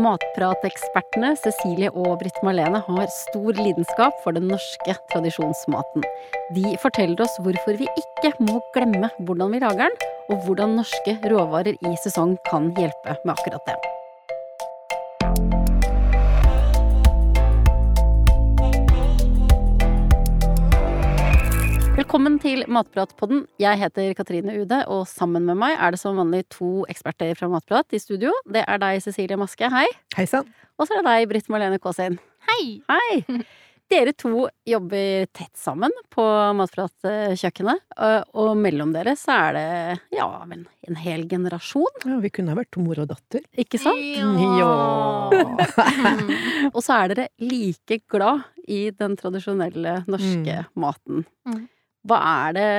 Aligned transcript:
Matpratekspertene 0.00 1.34
Cecilie 1.36 1.90
og 1.92 2.14
Britt 2.22 2.38
Marlene 2.46 2.80
har 2.86 3.10
stor 3.12 3.58
lidenskap 3.58 4.16
for 4.24 4.32
den 4.32 4.48
norske 4.48 4.96
tradisjonsmaten. 5.12 6.06
De 6.56 6.72
forteller 6.80 7.20
oss 7.24 7.36
hvorfor 7.44 7.76
vi 7.76 7.90
ikke 8.00 8.32
må 8.40 8.60
glemme 8.72 9.12
hvordan 9.20 9.52
vi 9.52 9.60
lager 9.60 9.84
den, 9.84 10.12
og 10.32 10.46
hvordan 10.46 10.78
norske 10.80 11.18
råvarer 11.28 11.76
i 11.76 11.96
sesong 12.06 12.38
kan 12.48 12.72
hjelpe 12.78 13.18
med 13.20 13.36
akkurat 13.36 13.68
det. 13.68 13.91
Velkommen 22.12 22.34
til 22.44 22.60
Matpratpodden. 22.68 23.46
Jeg 23.56 23.78
heter 23.80 24.10
Katrine 24.12 24.52
Ude, 24.60 24.82
og 24.92 25.06
sammen 25.08 25.46
med 25.48 25.56
meg 25.56 25.78
er 25.80 25.94
det 25.94 26.00
som 26.02 26.18
vanlig 26.20 26.42
to 26.52 26.82
eksperter 26.92 27.32
fra 27.38 27.48
Matprat 27.48 27.88
i 27.96 28.00
studio. 28.02 28.34
Det 28.44 28.60
er 28.68 28.82
deg, 28.82 28.98
Cecilie 29.00 29.38
Maske, 29.40 29.70
hei. 29.72 29.86
Hei 30.12 30.26
sann. 30.28 30.44
Og 30.76 30.84
så 30.84 30.98
er 30.98 31.00
det 31.00 31.06
deg, 31.08 31.30
Britt 31.32 31.48
Marlene 31.48 31.80
Kaasin. 31.80 32.20
Hei! 32.50 32.66
Hei! 32.92 33.40
Dere 33.96 34.12
to 34.12 34.44
jobber 34.68 35.24
tett 35.32 35.56
sammen 35.56 35.96
på 36.12 36.28
Matpratkjøkkenet, 36.60 37.80
og 38.36 38.52
mellom 38.60 38.92
dere 38.92 39.16
så 39.16 39.40
er 39.48 39.56
det 39.56 39.66
ja, 40.20 40.28
men 40.52 40.68
en 40.84 41.00
hel 41.00 41.24
generasjon. 41.32 42.04
Ja, 42.04 42.20
vi 42.20 42.28
kunne 42.28 42.52
ha 42.52 42.60
vært 42.60 42.74
to 42.76 42.84
mor 42.84 43.00
og 43.06 43.08
datter. 43.16 43.40
Ikke 43.56 43.80
sant? 43.80 44.04
Ja. 44.60 44.72
og 46.76 46.82
så 46.84 47.00
er 47.06 47.16
dere 47.16 47.30
like 47.40 48.02
glad 48.04 48.44
i 48.68 48.90
den 49.00 49.16
tradisjonelle 49.16 50.02
norske 50.04 50.64
Mm. 50.66 50.74
maten. 50.76 51.24
Mm. 51.48 51.62
Hva 52.02 52.18
er 52.18 52.54
det 52.56 52.70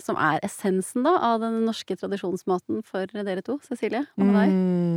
som 0.00 0.16
er 0.16 0.40
essensen 0.46 1.04
da 1.04 1.12
av 1.30 1.42
den 1.42 1.58
norske 1.66 1.92
tradisjonsmaten 2.00 2.80
for 2.86 3.10
dere 3.12 3.42
to? 3.44 3.58
Cecilie, 3.66 4.06
Og 4.16 4.30
deg? 4.32 4.54
Mm, 4.54 4.94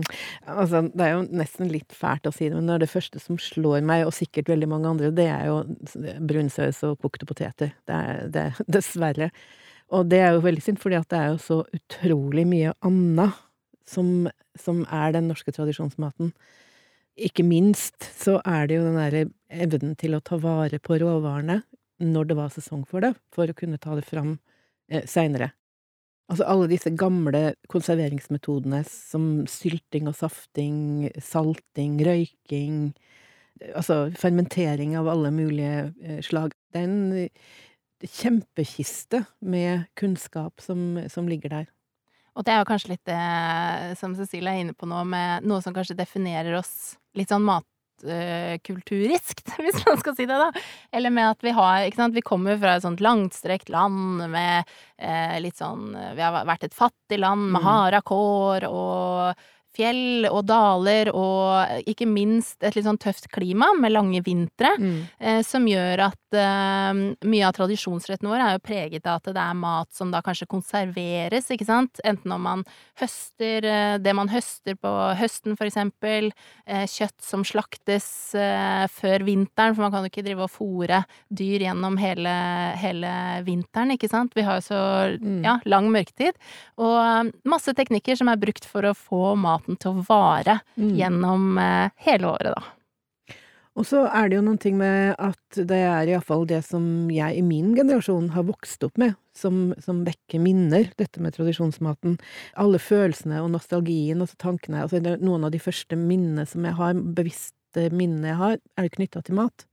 altså, 0.53 0.85
det 0.87 1.03
er 1.03 1.11
jo 1.17 1.25
nesten 1.35 1.71
litt 1.71 1.95
fælt 1.97 2.29
å 2.29 2.31
si 2.31 2.47
det, 2.47 2.55
men 2.55 2.71
det 2.71 2.85
det 2.85 2.91
første 2.93 3.19
som 3.19 3.39
slår 3.41 3.83
meg, 3.83 4.05
og 4.07 4.15
sikkert 4.15 4.53
veldig 4.53 4.69
mange 4.71 4.93
andre, 4.93 5.11
det 5.11 5.27
er 5.27 5.49
jo 5.49 5.59
brunsaus 6.23 6.79
og 6.87 6.95
kokte 7.03 7.27
poteter. 7.27 7.75
Det 7.83 7.99
er 7.99 8.23
det, 8.31 8.47
dessverre. 8.77 9.33
Og 9.93 10.07
det 10.07 10.23
er 10.23 10.37
jo 10.37 10.45
veldig 10.47 10.63
synd, 10.63 10.79
fordi 10.79 11.03
det 11.11 11.19
er 11.19 11.33
jo 11.33 11.43
så 11.43 11.59
utrolig 11.75 12.47
mye 12.47 12.71
annet 12.87 13.43
som, 13.83 14.29
som 14.55 14.85
er 14.87 15.11
den 15.17 15.27
norske 15.27 15.51
tradisjonsmaten. 15.51 16.31
Ikke 17.19 17.43
minst 17.45 18.07
så 18.15 18.39
er 18.47 18.71
det 18.71 18.79
jo 18.79 18.87
den 18.87 18.97
derre 18.97 19.27
evnen 19.51 19.97
til 19.99 20.15
å 20.15 20.23
ta 20.23 20.39
vare 20.41 20.79
på 20.81 20.97
råvarene 21.03 21.59
når 22.07 22.29
det 22.29 22.39
var 22.39 22.53
sesong 22.53 22.85
for 22.89 23.05
det, 23.05 23.13
for 23.33 23.49
å 23.49 23.57
kunne 23.57 23.79
ta 23.81 23.95
det 23.97 24.05
fram 24.07 24.37
eh, 24.91 25.05
seinere. 25.09 25.51
Altså 26.31 26.45
alle 26.47 26.69
disse 26.71 26.91
gamle 26.95 27.41
konserveringsmetodene 27.71 28.79
som 28.87 29.43
sylting 29.49 30.07
og 30.07 30.15
safting, 30.17 31.09
salting, 31.21 31.99
røyking, 32.07 32.93
eh, 33.59 33.73
altså 33.75 34.07
fermentering 34.17 34.95
av 34.99 35.09
alle 35.11 35.33
mulige 35.35 35.91
eh, 36.01 36.21
slag. 36.25 36.55
Det 36.71 36.81
er 36.81 36.87
en 36.87 37.25
eh, 37.25 37.53
kjempekiste 38.03 39.25
med 39.43 39.89
kunnskap 39.99 40.63
som, 40.63 41.03
som 41.11 41.27
ligger 41.29 41.57
der. 41.57 41.69
Og 42.33 42.47
det 42.47 42.53
er 42.53 42.63
jo 42.63 42.69
kanskje 42.71 42.95
litt 42.95 43.05
det 43.05 43.97
som 43.99 44.15
Cecilie 44.17 44.49
er 44.49 44.63
inne 44.63 44.73
på 44.73 44.87
nå, 44.89 45.03
med 45.05 45.45
noe 45.45 45.61
som 45.61 45.75
kanskje 45.75 45.99
definerer 45.99 46.55
oss 46.57 46.95
litt 47.17 47.29
sånn 47.29 47.45
matkulturisk, 48.03 49.43
hvis 49.63 49.81
man 49.87 49.99
skal 50.01 50.15
si 50.17 50.25
det, 50.29 50.37
da. 50.39 50.51
Eller 50.91 51.13
med 51.13 51.31
at 51.31 51.43
vi 51.45 51.53
har 51.55 51.85
Ikke 51.87 52.01
sant, 52.01 52.15
vi 52.15 52.21
kommer 52.25 52.57
fra 52.61 52.75
et 52.77 52.85
sånt 52.85 53.01
langstrekt 53.03 53.69
land 53.73 54.25
med 54.33 54.69
eh, 54.97 55.39
litt 55.43 55.57
sånn 55.59 55.91
Vi 56.15 56.21
har 56.21 56.43
vært 56.45 56.63
et 56.69 56.75
fattig 56.77 57.19
land 57.19 57.51
med 57.51 57.61
Mm. 57.63 57.67
harde 57.67 58.01
kår 58.03 58.65
og 58.69 59.43
fjell 59.73 60.27
og 60.29 60.43
daler 60.45 61.09
og 61.13 61.83
ikke 61.89 62.05
minst 62.09 62.61
et 62.63 62.75
litt 62.77 62.85
sånn 62.85 62.99
tøft 63.01 63.27
klima 63.33 63.71
med 63.79 63.91
lange 63.95 64.21
vintre. 64.25 64.73
Eh, 65.19 65.41
som 65.45 65.65
gjør 65.67 66.05
at 66.11 66.37
eh, 66.37 67.01
mye 67.29 67.47
av 67.47 67.55
tradisjonsretten 67.57 68.29
vår 68.29 68.43
er 68.45 68.55
jo 68.57 68.63
preget 68.67 69.07
av 69.09 69.19
at 69.21 69.31
det 69.33 69.41
er 69.43 69.57
mat 69.57 69.89
som 69.93 70.11
da 70.13 70.21
kanskje 70.25 70.47
konserveres, 70.51 71.49
ikke 71.53 71.65
sant? 71.67 71.99
Enten 72.05 72.31
om 72.35 72.41
man 72.45 72.63
høster 73.01 73.65
eh, 73.65 73.97
det 74.03 74.13
man 74.17 74.29
høster 74.29 74.75
på 74.79 74.91
høsten, 75.19 75.57
for 75.57 75.69
eksempel. 75.69 76.31
Eh, 76.65 76.85
kjøtt 76.89 77.19
som 77.23 77.43
slaktes 77.47 78.07
eh, 78.37 78.85
før 78.93 79.25
vinteren, 79.27 79.73
for 79.75 79.85
man 79.87 79.93
kan 79.93 80.05
jo 80.05 80.11
ikke 80.13 80.25
drive 80.25 80.45
og 80.47 80.53
fòre 80.53 81.03
dyr 81.33 81.65
gjennom 81.67 81.97
hele, 82.01 82.33
hele 82.81 83.13
vinteren, 83.47 83.95
ikke 83.97 84.09
sant? 84.11 84.33
Vi 84.37 84.45
har 84.45 84.61
jo 84.61 84.67
så 84.69 84.81
Mm. 85.23 85.43
ja, 85.45 85.53
lang 85.69 85.87
mørketid. 85.91 86.35
Og 86.81 86.95
eh, 86.99 87.31
masse 87.47 87.71
teknikker 87.75 88.17
som 88.19 88.27
er 88.31 88.39
brukt 88.41 88.65
for 88.67 88.83
å 88.87 88.93
få 88.97 89.33
maten 89.63 89.79
til 89.79 89.91
å 89.91 90.05
vare 90.07 90.61
Mm. 90.77 90.95
gjennom 90.97 91.57
eh, 91.57 91.89
hele 91.97 92.27
året, 92.27 92.53
da. 92.55 92.63
Og 93.75 93.85
så 93.85 94.05
er 94.05 94.29
det 94.29 94.35
jo 94.37 94.43
noen 94.45 94.59
ting 94.59 94.77
med 94.77 95.15
at 95.17 95.39
det 95.55 95.71
er 95.71 96.05
iallfall 96.05 96.45
det 96.45 96.63
som 96.63 97.09
jeg 97.09 97.37
i 97.37 97.41
min 97.41 97.73
generasjon 97.75 98.29
har 98.35 98.43
vokst 98.43 98.83
opp 98.83 98.97
med, 98.97 99.15
som, 99.33 99.73
som 99.81 100.03
vekker 100.05 100.39
minner, 100.39 100.91
dette 100.95 101.19
med 101.19 101.33
tradisjonsmaten. 101.33 102.19
Alle 102.55 102.77
følelsene 102.77 103.41
og 103.41 103.49
nostalgien 103.49 104.21
og 104.21 104.29
så 104.29 104.37
tankene. 104.37 104.83
Altså 104.83 105.01
noen 105.01 105.43
av 105.45 105.51
de 105.51 105.57
første 105.59 105.97
minnene 105.97 106.45
som 106.45 106.63
jeg 106.63 106.77
har, 106.77 106.93
bevisste 106.93 107.89
minnene 107.89 108.29
jeg 108.29 108.37
har, 108.37 108.59
er 108.77 108.89
knytta 108.93 109.23
til 109.25 109.39
mat. 109.41 109.65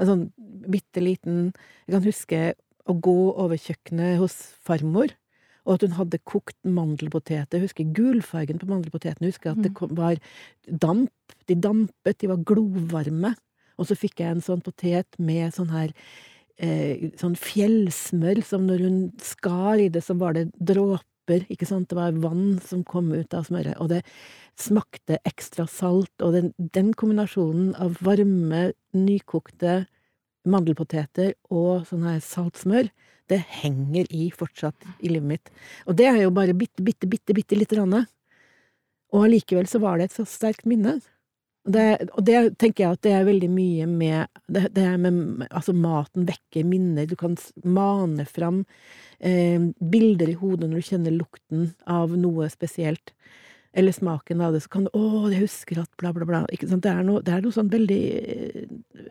En 0.00 0.08
sånn 0.08 0.26
bitte 0.66 0.98
liten 0.98 1.52
Jeg 1.86 1.94
kan 1.94 2.02
huske 2.08 2.42
å 2.88 2.98
gå 2.98 3.18
over 3.38 3.54
kjøkkenet 3.60 4.18
hos 4.18 4.34
farmor. 4.66 5.14
Og 5.66 5.74
at 5.74 5.82
hun 5.86 5.96
hadde 5.98 6.18
kokt 6.24 6.56
mandelpoteter. 6.64 7.58
Jeg 7.58 7.68
husker 7.68 7.92
gulfargen 7.96 8.58
på 8.58 8.68
mandelpotetene. 8.70 9.28
Jeg 9.28 9.34
husker 9.34 9.50
at 9.52 9.62
det 9.62 9.72
Mm. 9.72 9.74
kom, 9.74 9.94
var 9.96 10.16
damp. 10.66 11.10
De 11.46 11.54
dampet, 11.54 12.18
de 12.18 12.28
var 12.28 12.36
glovarme. 12.44 13.34
Og 13.78 13.86
så 13.86 13.96
fikk 13.96 14.20
jeg 14.20 14.30
en 14.30 14.40
sånn 14.44 14.62
potet 14.62 15.06
med 15.18 15.52
sånn 15.54 15.70
her 15.70 15.92
eh, 16.58 17.08
sånn 17.16 17.36
fjellsmør, 17.40 18.42
som 18.44 18.66
når 18.66 18.82
hun 18.84 19.12
skar 19.24 19.80
i 19.80 19.88
det, 19.88 20.02
så 20.04 20.12
var 20.18 20.34
det 20.36 20.50
dråper, 20.60 21.46
ikke 21.48 21.66
sant, 21.66 21.88
det 21.88 21.96
var 21.96 22.12
vann 22.12 22.58
som 22.60 22.84
kom 22.84 23.12
ut 23.14 23.32
av 23.32 23.46
smøret, 23.48 23.78
og 23.80 23.88
det 23.88 24.02
smakte 24.60 25.16
ekstra 25.24 25.64
salt, 25.70 26.12
og 26.20 26.34
den, 26.36 26.50
den 26.58 26.92
kombinasjonen 26.92 27.74
av 27.80 27.96
varme, 28.04 28.74
nykokte 28.92 29.86
mandelpoteter 30.48 31.34
og 31.52 31.86
sånn 31.88 32.06
her 32.08 32.20
saltsmør, 32.24 32.90
det 33.30 33.42
henger 33.60 34.08
i 34.10 34.30
fortsatt 34.34 34.88
i 34.98 35.12
livet 35.12 35.28
mitt. 35.28 35.52
Og 35.86 35.96
det 35.98 36.08
er 36.10 36.22
jo 36.24 36.34
bare 36.34 36.56
bitte, 36.56 36.82
bitte, 36.82 37.06
bitte, 37.10 37.36
bitte 37.36 37.58
lite 37.58 37.78
grann. 37.78 38.02
Og 39.14 39.26
allikevel 39.26 39.68
så 39.70 39.80
var 39.82 39.98
det 39.98 40.10
et 40.10 40.18
så 40.18 40.26
sterkt 40.28 40.66
minne. 40.68 40.98
Og 41.68 41.74
det, 41.74 41.86
og 42.16 42.24
det 42.24 42.38
tenker 42.60 42.86
jeg 42.86 42.96
at 42.96 43.02
det 43.04 43.12
er 43.12 43.26
veldig 43.28 43.50
mye 43.52 43.86
med 43.86 44.30
det, 44.48 44.70
det 44.74 44.86
med 45.02 45.46
Altså, 45.50 45.74
maten 45.76 46.24
vekker 46.28 46.64
minner. 46.66 47.06
Du 47.06 47.16
kan 47.20 47.36
mane 47.64 48.24
fram 48.24 48.64
eh, 49.18 49.60
bilder 49.78 50.32
i 50.32 50.38
hodet 50.40 50.70
når 50.70 50.80
du 50.80 50.88
kjenner 50.88 51.16
lukten 51.16 51.68
av 51.84 52.16
noe 52.16 52.48
spesielt. 52.52 53.12
Eller 53.76 53.94
smaken 53.94 54.40
av 54.42 54.56
det. 54.56 54.64
Så 54.64 54.72
kan 54.72 54.88
du 54.88 54.90
'Å, 54.90 55.30
jeg 55.30 55.44
husker 55.44 55.82
at 55.82 55.90
bla, 56.00 56.12
bla, 56.12 56.24
bla'. 56.24 56.46
Det 56.48 56.90
er 56.90 57.04
noe, 57.04 57.22
det 57.22 57.34
er 57.34 57.42
noe 57.44 57.54
sånn 57.54 57.70
veldig, 57.70 58.04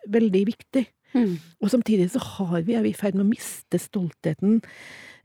veldig 0.10 0.44
viktig. 0.50 0.88
Mm. 1.16 1.38
Og 1.62 1.72
samtidig 1.74 2.10
så 2.14 2.22
har 2.24 2.62
vi, 2.62 2.76
er 2.78 2.86
vi 2.86 2.94
i 2.94 2.98
ferd 2.98 3.18
med 3.18 3.26
å 3.26 3.32
miste 3.32 3.82
stoltheten 3.82 4.60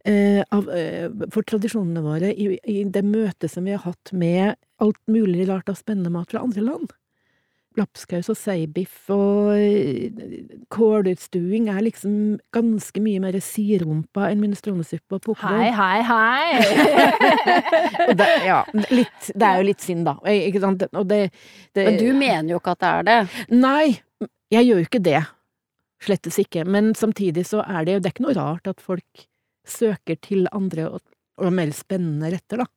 eh, 0.05 0.43
av, 0.55 0.69
eh, 0.73 1.09
for 1.35 1.47
tradisjonene 1.47 2.05
våre 2.05 2.33
i, 2.33 2.55
i 2.65 2.83
det 2.85 3.05
møtet 3.07 3.53
som 3.53 3.67
vi 3.67 3.77
har 3.77 3.85
hatt 3.85 4.13
med 4.17 4.55
alt 4.83 5.01
mulig 5.11 5.49
rart 5.49 5.71
av 5.71 5.79
spennende 5.81 6.13
mat 6.15 6.33
fra 6.33 6.45
andre 6.45 6.65
land. 6.65 6.93
Lapskaus 7.75 8.29
og 8.31 8.37
seibiff 8.39 9.09
og 9.11 9.57
eh, 9.59 10.11
kålutstuing 10.71 11.67
er 11.73 11.83
liksom 11.83 12.37
ganske 12.55 13.03
mye 13.03 13.23
mer 13.25 13.39
sirumpa 13.43 14.29
enn 14.31 14.43
minestronesuppe 14.45 15.19
og 15.19 15.41
Hei, 15.43 15.73
hei, 15.75 16.05
hei! 16.07 16.61
Og 18.09 18.13
det, 18.19 18.29
ja, 18.47 18.61
litt, 18.93 19.31
det 19.33 19.47
er 19.49 19.59
jo 19.59 19.67
litt 19.67 19.83
synd, 19.83 20.05
da. 20.07 20.19
Ikke 20.29 20.61
sant? 20.63 20.83
Det, 20.85 21.21
det 21.75 21.87
Men 21.89 21.99
du 21.99 22.09
mener 22.13 22.53
jo 22.53 22.61
ikke 22.61 22.75
at 22.77 22.83
det 22.83 22.91
er 22.91 23.07
det. 23.09 23.19
Nei, 23.57 23.87
jeg 24.53 24.69
gjør 24.69 24.83
jo 24.83 24.89
ikke 24.91 25.03
det. 25.03 25.23
Slettes 26.05 26.39
ikke. 26.43 26.67
Men 26.69 26.93
samtidig 26.99 27.47
så 27.49 27.63
er 27.65 27.85
det, 27.89 27.97
jo 27.99 28.05
det 28.05 28.11
er 28.11 28.17
ikke 28.17 28.27
noe 28.29 28.37
rart 28.39 28.69
at 28.71 28.81
folk 28.85 29.27
søker 29.65 30.19
til 30.21 30.47
andre 30.53 30.91
og, 30.93 31.01
og 31.41 31.53
mer 31.57 31.73
spennende 31.73 32.35
retter, 32.35 32.61
da. 32.65 32.69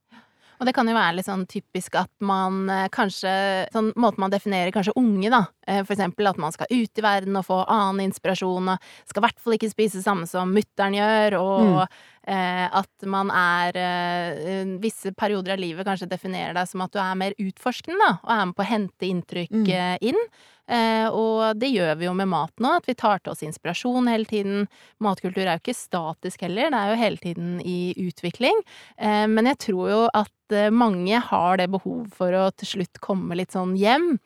Og 0.57 0.65
det 0.65 0.71
kan 0.73 0.87
jo 0.89 0.95
være 0.97 1.19
litt 1.19 1.27
sånn 1.27 1.43
typisk 1.45 1.93
at 1.99 2.09
man 2.25 2.63
eh, 2.73 2.87
kanskje 2.89 3.29
Sånn 3.75 3.91
måte 3.93 4.17
man 4.17 4.31
definerer 4.33 4.71
kanskje 4.73 4.95
unge, 4.97 5.29
da. 5.29 5.43
Eh, 5.69 5.83
For 5.85 5.93
eksempel 5.93 6.25
at 6.31 6.39
man 6.41 6.55
skal 6.55 6.71
ut 6.71 6.97
i 6.97 7.03
verden 7.05 7.37
og 7.37 7.45
få 7.45 7.59
annen 7.69 8.07
inspirasjon, 8.07 8.71
og 8.73 8.87
skal 9.05 9.21
i 9.21 9.25
hvert 9.27 9.43
fall 9.43 9.53
ikke 9.59 9.69
spise 9.69 10.01
samme 10.01 10.25
som 10.25 10.49
mutter'n 10.55 10.97
gjør, 10.97 11.37
og 11.37 11.83
eh, 12.25 12.65
at 12.73 13.05
man 13.05 13.29
er 13.29 13.77
eh, 13.83 14.73
Visse 14.81 15.13
perioder 15.13 15.53
av 15.53 15.61
livet 15.61 15.85
kanskje 15.85 16.09
definerer 16.09 16.57
deg 16.57 16.71
som 16.71 16.81
at 16.87 16.95
du 16.95 17.03
er 17.05 17.21
mer 17.21 17.37
utforskende, 17.37 17.99
da, 18.01 18.15
og 18.23 18.33
er 18.39 18.45
med 18.49 18.57
på 18.57 18.65
å 18.65 18.71
hente 18.73 19.11
inntrykk 19.13 19.53
Mm. 19.61 19.73
inn. 20.09 20.23
Eh, 20.67 21.07
og 21.07 21.55
det 21.59 21.69
gjør 21.71 21.95
vi 21.99 22.07
jo 22.09 22.13
med 22.17 22.29
mat 22.31 22.51
nå, 22.63 22.73
at 22.79 22.87
vi 22.89 22.95
tar 22.97 23.21
til 23.21 23.33
oss 23.33 23.43
inspirasjon 23.45 24.09
hele 24.11 24.27
tiden. 24.27 24.65
Matkultur 25.03 25.45
er 25.45 25.55
jo 25.55 25.63
ikke 25.63 25.77
statisk 25.77 26.43
heller, 26.43 26.71
det 26.73 26.81
er 26.81 26.91
jo 26.91 27.01
hele 27.03 27.21
tiden 27.23 27.53
i 27.63 27.79
utvikling. 28.07 28.59
Eh, 28.99 29.25
men 29.31 29.47
jeg 29.53 29.61
tror 29.69 29.91
jo 29.93 30.01
at 30.11 30.55
eh, 30.55 30.71
mange 30.73 31.21
har 31.29 31.61
det 31.61 31.69
behov 31.71 32.09
for 32.17 32.35
å 32.35 32.49
til 32.55 32.75
slutt 32.75 33.01
komme 33.03 33.39
litt 33.39 33.55
sånn 33.55 33.77
hjem. 33.79 34.17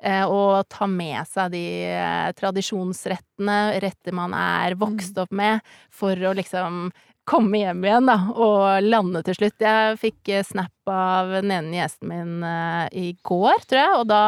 Og 0.00 0.64
ta 0.72 0.86
med 0.88 1.28
seg 1.28 1.50
de 1.52 1.62
tradisjonsrettene, 2.38 3.56
retter 3.84 4.14
man 4.16 4.32
er 4.32 4.72
vokst 4.80 5.18
opp 5.20 5.28
med, 5.36 5.60
for 5.92 6.16
å 6.16 6.32
liksom 6.38 6.86
komme 7.28 7.60
hjem 7.60 7.84
igjen, 7.84 8.08
da, 8.08 8.16
og 8.32 8.86
lande 8.86 9.20
til 9.26 9.36
slutt. 9.36 9.60
Jeg 9.60 9.98
fikk 10.00 10.32
snap 10.48 10.72
av 10.94 11.30
den 11.38 11.52
ene 11.54 11.78
gjesten 11.78 12.10
min 12.10 12.46
eh, 12.46 12.86
i 12.96 13.06
går, 13.26 13.64
tror 13.68 13.80
jeg, 13.80 13.94
og 14.00 14.08
da 14.10 14.22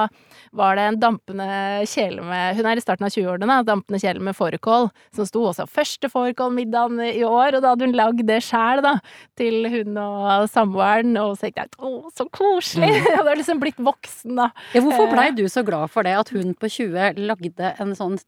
var 0.52 0.76
det 0.76 0.84
en 0.84 0.98
dampende 1.00 1.46
kjele 1.88 2.22
med 2.26 2.58
Hun 2.58 2.66
er 2.68 2.76
i 2.76 2.82
starten 2.84 3.06
av 3.06 3.12
20-årene. 3.14 3.58
Dampende 3.64 4.00
kjele 4.02 4.20
med 4.24 4.36
fårikål, 4.36 4.90
som 5.16 5.28
sto 5.28 5.46
også 5.48 5.64
første 5.70 6.10
fårikålmiddagen 6.12 7.00
i 7.08 7.22
år, 7.24 7.56
og 7.56 7.64
da 7.64 7.72
hadde 7.72 7.88
hun 7.88 7.96
lagd 7.96 8.24
det 8.28 8.42
sjæl, 8.44 8.82
da, 8.84 8.98
til 9.38 9.68
hun 9.72 9.96
og 10.02 10.48
samboeren, 10.52 11.16
og 11.20 11.38
så 11.38 11.48
tenkte 11.48 11.64
jeg 11.64 11.72
å, 11.80 12.12
så 12.12 12.28
koselig! 12.32 12.90
Jeg 13.12 13.18
hadde 13.18 13.34
liksom 13.40 13.60
blitt 13.60 13.80
voksen, 13.82 14.36
da. 14.38 14.50
Ja, 14.72 14.80
hvorfor 14.84 15.10
blei 15.10 15.28
Eh. 15.32 15.36
du 15.36 15.48
så 15.48 15.62
glad 15.64 15.90
for 15.92 16.04
det, 16.06 16.12
at 16.18 16.30
hun 16.34 16.54
på 16.58 16.68
20 16.70 17.20
lagde 17.22 17.72
en 17.80 17.94
sånn 17.96 18.18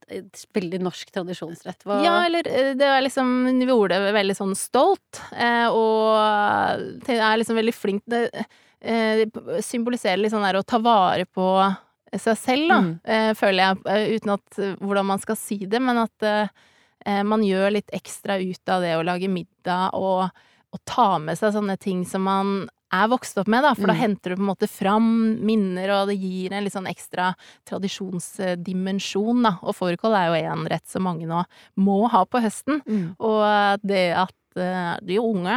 veldig 0.54 0.81
norsk 0.84 1.10
tradisjonsrett? 1.14 1.84
Hva... 1.84 2.00
Ja, 2.04 2.16
eller 2.26 2.46
eh, 2.48 2.72
det 2.78 2.88
var 2.88 3.02
liksom 3.04 3.32
Vi 3.60 3.69
gjorde 3.69 3.98
det 4.00 4.14
veldig 4.16 4.36
sånn 4.38 4.54
stolt, 4.58 5.20
og 5.75 7.08
er 7.14 7.38
liksom 7.40 7.58
veldig 7.58 7.75
flink 7.75 8.02
Det 8.10 8.23
symboliserer 9.64 10.18
litt 10.20 10.32
sånn 10.34 10.44
der 10.44 10.58
å 10.60 10.64
ta 10.66 10.78
vare 10.78 11.24
på 11.26 11.46
seg 12.14 12.36
selv, 12.38 12.68
da, 12.68 12.80
Mm. 12.80 13.00
eh, 13.04 13.32
føler 13.34 13.58
jeg, 13.64 13.76
eh, 13.86 14.16
uten 14.18 14.30
at 14.34 14.58
eh, 14.58 14.76
hvordan 14.76 15.06
man 15.06 15.18
skal 15.18 15.36
si 15.36 15.56
det, 15.66 15.80
men 15.82 15.98
at 15.98 16.22
eh, 16.22 16.48
eh, 17.06 17.22
man 17.22 17.40
gjør 17.42 17.72
litt 17.72 17.90
ekstra 17.92 18.36
ut 18.38 18.68
av 18.68 18.82
det 18.82 18.94
å 18.96 19.02
lage 19.04 19.28
middag 19.28 19.90
og, 19.94 20.30
og 20.72 20.80
ta 20.86 21.18
med 21.18 21.36
seg 21.38 21.52
sånne 21.54 21.78
ting 21.78 22.04
som 22.06 22.22
man 22.22 22.68
er 22.94 23.08
vokst 23.10 23.36
opp 23.40 23.48
med, 23.50 23.62
da, 23.64 23.72
for 23.74 23.88
da 23.88 23.94
Mm. 23.94 23.98
henter 23.98 24.30
du 24.30 24.36
på 24.36 24.44
en 24.44 24.52
måte 24.54 24.68
fram 24.70 25.40
minner, 25.44 25.90
og 25.90 26.08
det 26.08 26.16
gir 26.20 26.52
en 26.52 26.62
litt 26.62 26.72
sånn 26.76 26.86
ekstra 26.86 27.34
tradisjonsdimensjon, 27.66 29.42
da. 29.42 29.58
Og 29.62 29.74
fårikål 29.74 30.14
er 30.14 30.26
jo 30.30 30.52
en 30.52 30.66
rett 30.70 30.86
som 30.86 31.02
mange 31.02 31.26
nå 31.26 31.44
må 31.76 32.08
ha 32.10 32.24
på 32.24 32.40
høsten. 32.44 32.82
Mm. 32.86 33.16
Og 33.18 33.80
det 33.82 34.14
at 34.14 34.30
eh, 34.30 34.44
de 34.54 35.16
unge 35.18 35.56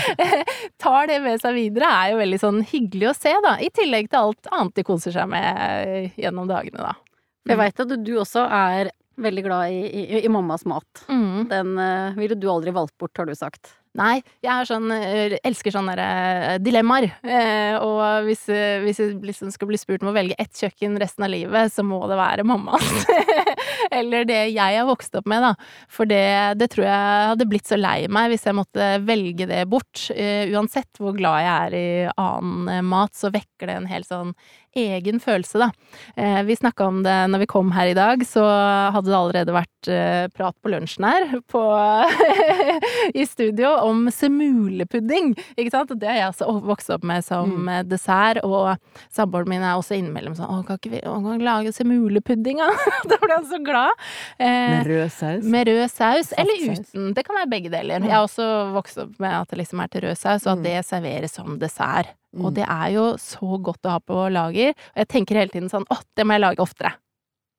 tar 0.82 1.10
det 1.10 1.20
med 1.22 1.42
seg 1.42 1.54
videre, 1.54 1.86
er 1.90 2.12
jo 2.12 2.20
veldig 2.20 2.40
sånn 2.42 2.62
hyggelig 2.66 3.10
å 3.10 3.16
se, 3.16 3.34
da. 3.44 3.54
I 3.62 3.70
tillegg 3.74 4.10
til 4.10 4.18
alt 4.24 4.50
annet 4.50 4.80
de 4.80 4.84
koser 4.86 5.14
seg 5.14 5.30
med 5.30 6.18
gjennom 6.18 6.50
dagene, 6.50 6.90
da. 6.90 6.96
Jeg 7.48 7.60
veit 7.60 7.84
at 7.84 7.94
du 8.04 8.12
også 8.20 8.44
er 8.44 8.90
veldig 9.20 9.44
glad 9.44 9.74
i, 9.74 9.84
i, 9.86 10.24
i 10.24 10.32
mammas 10.32 10.64
mat. 10.68 11.04
Mm. 11.08 11.46
Den 11.50 11.76
uh, 11.78 12.16
ville 12.18 12.38
du 12.38 12.48
aldri 12.50 12.72
valgt 12.74 12.96
bort, 13.00 13.16
har 13.18 13.28
du 13.28 13.36
sagt. 13.36 13.74
Nei, 13.98 14.20
jeg 14.38 14.66
sånn, 14.68 14.86
eh, 14.94 15.32
elsker 15.42 15.74
sånne 15.74 15.96
eh, 15.98 16.58
dilemmaer. 16.62 17.08
Eh, 17.26 17.74
og 17.82 18.28
hvis, 18.28 18.44
eh, 18.46 18.78
hvis 18.84 19.00
jeg 19.02 19.16
liksom 19.18 19.50
skal 19.50 19.66
bli 19.66 19.80
spurt 19.82 20.04
om 20.04 20.12
å 20.12 20.14
velge 20.14 20.36
ett 20.38 20.54
kjøkken 20.54 20.94
resten 21.02 21.26
av 21.26 21.32
livet, 21.32 21.74
så 21.74 21.82
må 21.82 21.98
det 22.06 22.20
være 22.20 22.46
mammas. 22.46 22.86
Eller 23.90 24.26
det 24.28 24.38
jeg 24.54 24.78
har 24.78 24.86
vokst 24.88 25.14
opp 25.18 25.28
med, 25.30 25.42
da. 25.44 25.52
For 25.90 26.08
det, 26.08 26.22
det 26.60 26.70
tror 26.74 26.86
jeg 26.86 27.28
hadde 27.32 27.48
blitt 27.50 27.70
så 27.70 27.78
lei 27.78 28.04
meg 28.12 28.30
hvis 28.32 28.46
jeg 28.46 28.58
måtte 28.58 28.90
velge 29.06 29.48
det 29.50 29.64
bort. 29.70 30.06
Uh, 30.14 30.46
uansett 30.54 31.00
hvor 31.00 31.16
glad 31.16 31.44
jeg 31.44 31.52
er 31.54 31.78
i 31.78 31.88
annen 32.14 32.70
eh, 32.70 32.84
mat, 32.86 33.14
så 33.16 33.32
vekker 33.34 33.70
det 33.70 33.78
en 33.80 33.90
helt 33.90 34.08
sånn 34.08 34.34
egen 34.76 35.18
følelse, 35.20 35.58
da. 35.58 35.70
Eh, 36.16 36.42
vi 36.46 36.54
snakka 36.56 36.86
om 36.86 37.02
det 37.02 37.14
når 37.32 37.38
vi 37.42 37.46
kom 37.50 37.70
her 37.74 37.86
i 37.90 37.94
dag, 37.94 38.22
så 38.26 38.44
hadde 38.94 39.10
det 39.10 39.16
allerede 39.18 39.52
vært 39.56 39.88
eh, 39.90 40.28
prat 40.34 40.54
på 40.62 40.70
lunsjen 40.70 41.04
her 41.08 41.40
på, 41.50 41.62
i 43.20 43.24
studio 43.26 43.72
om 43.86 44.06
semulepudding, 44.12 45.32
ikke 45.58 45.72
sant? 45.74 45.90
Og 45.94 45.98
det 46.00 46.08
har 46.10 46.18
jeg 46.20 46.28
også 46.34 46.60
vokst 46.68 46.90
opp 46.94 47.04
med 47.06 47.24
som 47.26 47.50
Mm. 47.50 47.68
eh, 47.68 47.82
dessert, 47.82 48.38
og 48.44 48.76
samboeren 49.10 49.48
min 49.48 49.62
er 49.62 49.74
også 49.74 49.96
innimellom 49.98 50.36
sånn 50.36 50.46
'Å, 50.50 50.66
kan 50.66 50.78
ikke 50.78 50.90
vi 50.92 51.00
å, 51.02 51.16
kan 51.24 51.40
lage 51.40 51.72
semulepudding, 51.74 52.58
da?' 52.58 52.70
da 53.10 53.16
ble 53.18 53.34
han 53.34 53.44
så 53.50 53.58
glad. 53.64 53.90
Eh, 54.38 54.46
Med 54.78 54.86
rød 54.86 55.10
saus. 55.10 55.44
med 55.44 55.66
rød 55.66 55.90
saus, 55.90 56.32
eller 56.38 56.76
uten. 56.76 57.14
Det 57.14 57.24
kan 57.26 57.36
være 57.36 57.50
begge 57.50 57.70
deler. 57.70 58.00
Jeg 58.00 58.10
har 58.10 58.22
også 58.26 58.72
vokst 58.72 58.98
opp 58.98 59.18
med 59.18 59.32
at 59.32 59.48
det 59.48 59.58
liksom 59.58 59.80
er 59.82 59.88
til 59.88 60.02
rød 60.02 60.16
saus, 60.16 60.46
og 60.46 60.52
at 60.52 60.58
Mm. 60.58 60.62
det 60.64 60.84
serveres 60.86 61.32
som 61.32 61.58
dessert. 61.58 62.06
Og 62.36 62.50
Mm. 62.52 62.54
det 62.54 62.66
er 62.68 62.88
jo 62.94 63.04
så 63.18 63.58
godt 63.62 63.82
å 63.82 63.90
ha 63.96 63.98
på 64.00 64.30
lager. 64.30 64.70
Og 64.70 64.96
jeg 65.02 65.08
tenker 65.08 65.34
hele 65.40 65.50
tiden 65.50 65.68
sånn 65.70 65.84
åh, 65.90 66.02
det 66.14 66.24
må 66.26 66.36
jeg 66.36 66.40
lage 66.44 66.62
oftere. 66.62 66.92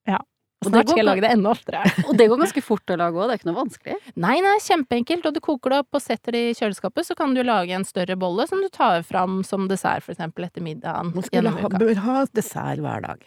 Ja. 0.07 0.17
Og 0.61 0.67
Og 0.67 0.71
det 0.71 0.77
snart 0.77 0.89
skal 0.89 0.97
jeg 1.01 1.05
lage 1.07 1.21
det 1.25 1.31
enda 1.33 1.49
oftere. 1.49 1.81
Og 2.07 2.17
det 2.17 2.27
går 2.29 2.37
ganske 2.39 2.61
fort 2.63 2.85
å 2.93 2.97
lage 3.01 3.17
òg, 3.17 3.27
det 3.27 3.33
er 3.33 3.39
ikke 3.41 3.49
noe 3.51 3.63
vanskelig. 3.65 3.95
Nei, 4.15 4.35
nei, 4.45 4.57
kjempeenkelt. 4.61 5.25
Og 5.25 5.33
du 5.33 5.39
koker 5.41 5.69
det 5.73 5.79
opp 5.81 5.97
og 5.97 6.01
setter 6.01 6.31
det 6.37 6.41
i 6.51 6.53
kjøleskapet, 6.53 7.03
så 7.09 7.15
kan 7.17 7.33
du 7.33 7.41
lage 7.43 7.73
en 7.73 7.83
større 7.83 8.15
bolle 8.15 8.45
som 8.47 8.61
du 8.61 8.69
tar 8.69 9.01
fram 9.03 9.41
som 9.43 9.67
dessert, 9.67 10.03
for 10.05 10.13
eksempel 10.13 10.45
etter 10.45 10.61
middagen 10.61 11.11
Man 11.15 11.23
gjennom 11.33 11.57
ha, 11.59 11.67
bør 11.81 11.95
ha 12.05 12.25
dessert 12.31 12.79
hver 12.79 13.01
dag. 13.01 13.25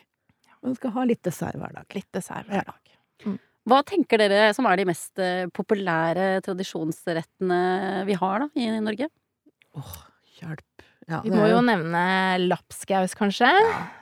Man 0.62 0.76
skal 0.78 0.94
ha 0.94 1.04
litt 1.04 1.22
dessert 1.26 1.58
hver 1.58 1.74
dag. 1.74 1.84
Litt 1.92 2.08
dessert 2.14 2.46
hver 2.48 2.64
dag. 2.70 2.80
Hva 3.66 3.82
tenker 3.82 4.18
dere 4.20 4.52
som 4.54 4.66
er 4.68 4.76
de 4.76 4.84
mest 4.84 5.18
eh, 5.18 5.46
populære 5.48 6.40
tradisjonsrettene 6.44 8.04
vi 8.06 8.14
har 8.20 8.44
da, 8.44 8.48
i 8.60 8.68
Norge? 8.78 9.08
Åh, 9.74 9.94
hjelp. 10.40 10.73
Ja, 11.06 11.18
Vi 11.20 11.28
må 11.34 11.44
jo 11.50 11.58
nevne 11.60 12.00
lapskaus, 12.48 13.12
kanskje, 13.14 13.50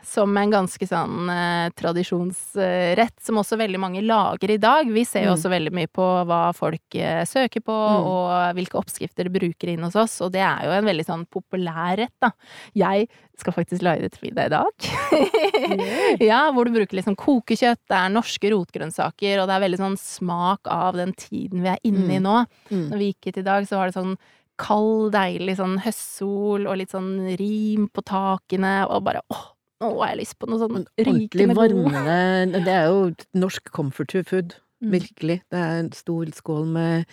som 0.06 0.36
en 0.38 0.52
ganske 0.52 0.86
sånn 0.86 1.26
eh, 1.32 1.70
tradisjonsrett 1.74 3.16
som 3.26 3.40
også 3.40 3.56
veldig 3.58 3.80
mange 3.82 4.02
lager 4.06 4.52
i 4.54 4.58
dag. 4.62 4.86
Vi 4.86 5.02
ser 5.04 5.24
jo 5.26 5.32
Mm. 5.32 5.36
også 5.36 5.50
veldig 5.50 5.72
mye 5.74 5.88
på 5.90 6.06
hva 6.28 6.54
folk 6.54 6.94
eh, 6.94 7.24
søker 7.26 7.60
på, 7.60 7.74
Mm. 7.74 8.06
og 8.06 8.54
hvilke 8.54 8.78
oppskrifter 8.78 9.24
de 9.26 9.30
bruker 9.34 9.68
inn 9.72 9.82
hos 9.82 9.96
oss, 9.96 10.20
og 10.20 10.30
det 10.32 10.42
er 10.46 10.62
jo 10.64 10.70
en 10.70 10.84
veldig 10.84 11.04
sånn 11.06 11.26
populær 11.26 11.96
rett, 11.98 12.14
da. 12.20 12.30
Jeg 12.74 13.08
skal 13.36 13.52
faktisk 13.52 13.82
lage 13.82 14.02
det 14.02 14.12
til 14.12 14.30
middag 14.30 14.46
i 14.46 14.54
dag. 14.54 14.72
ja, 16.20 16.52
hvor 16.52 16.64
du 16.66 16.70
bruker 16.70 16.96
liksom 17.00 17.16
kokekjøtt, 17.18 17.82
det 17.88 17.98
er 17.98 18.12
norske 18.14 18.50
rotgrønnsaker, 18.52 19.40
og 19.42 19.48
det 19.50 19.56
er 19.56 19.64
veldig 19.66 19.80
sånn 19.82 19.98
smak 19.98 20.60
av 20.70 20.94
den 20.94 21.12
tiden 21.14 21.62
vi 21.62 21.68
er 21.68 21.78
inne 21.82 22.14
i 22.14 22.18
Mm. 22.20 22.22
nå. 22.22 22.46
Mm. 22.70 22.88
Når 22.90 22.98
vi 22.98 23.12
gikk 23.12 23.24
hit 23.32 23.38
i 23.38 23.42
dag, 23.42 23.64
så 23.66 23.76
var 23.80 23.86
det 23.90 23.94
sånn 23.98 24.16
kald, 24.62 25.12
deilig 25.14 25.56
sånn 25.58 25.78
høstsol 25.82 26.68
og 26.70 26.78
litt 26.80 26.94
sånn 26.94 27.12
rim 27.40 27.88
på 27.92 28.04
takene, 28.08 28.82
og 28.88 29.04
bare 29.08 29.24
åh, 29.32 29.48
nå 29.82 29.90
har 29.98 30.12
jeg 30.12 30.20
lyst 30.22 30.38
på 30.38 30.48
noe 30.50 30.60
sånn 30.62 30.76
Ordentlig 30.78 31.08
rykende 31.08 31.56
god. 31.56 31.62
varmende 31.62 32.62
Det 32.62 32.74
er 32.76 32.86
jo 32.90 33.00
norsk 33.42 33.72
comfort 33.74 34.14
food. 34.28 34.56
Mm. 34.82 34.94
Virkelig. 34.96 35.42
Det 35.50 35.58
er 35.58 35.76
en 35.78 35.92
stor 35.94 36.30
skål 36.34 36.64
med 36.74 37.04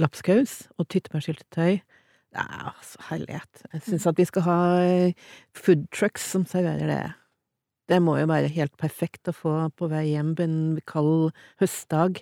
lapskaus 0.00 0.66
og 0.76 0.88
tyttebærsyltetøy. 0.92 1.78
Det 2.28 2.42
er 2.42 2.66
altså 2.68 3.00
herlighet. 3.08 3.62
Jeg 3.72 3.84
syns 3.86 4.06
at 4.10 4.18
vi 4.20 4.26
skal 4.28 4.44
ha 4.44 4.58
eh, 4.84 5.28
food 5.56 5.86
trucks 5.96 6.26
som 6.34 6.44
serverer 6.48 6.90
det. 6.90 7.04
Det 7.88 8.02
må 8.04 8.18
jo 8.20 8.28
være 8.28 8.52
helt 8.52 8.76
perfekt 8.76 9.30
å 9.30 9.36
få 9.36 9.54
på 9.72 9.88
vei 9.88 10.10
hjem 10.10 10.34
på 10.36 10.44
en 10.44 10.58
kald 10.88 11.30
høstdag. 11.62 12.20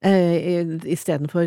Eh, 0.00 0.64
Istedenfor 0.88 1.44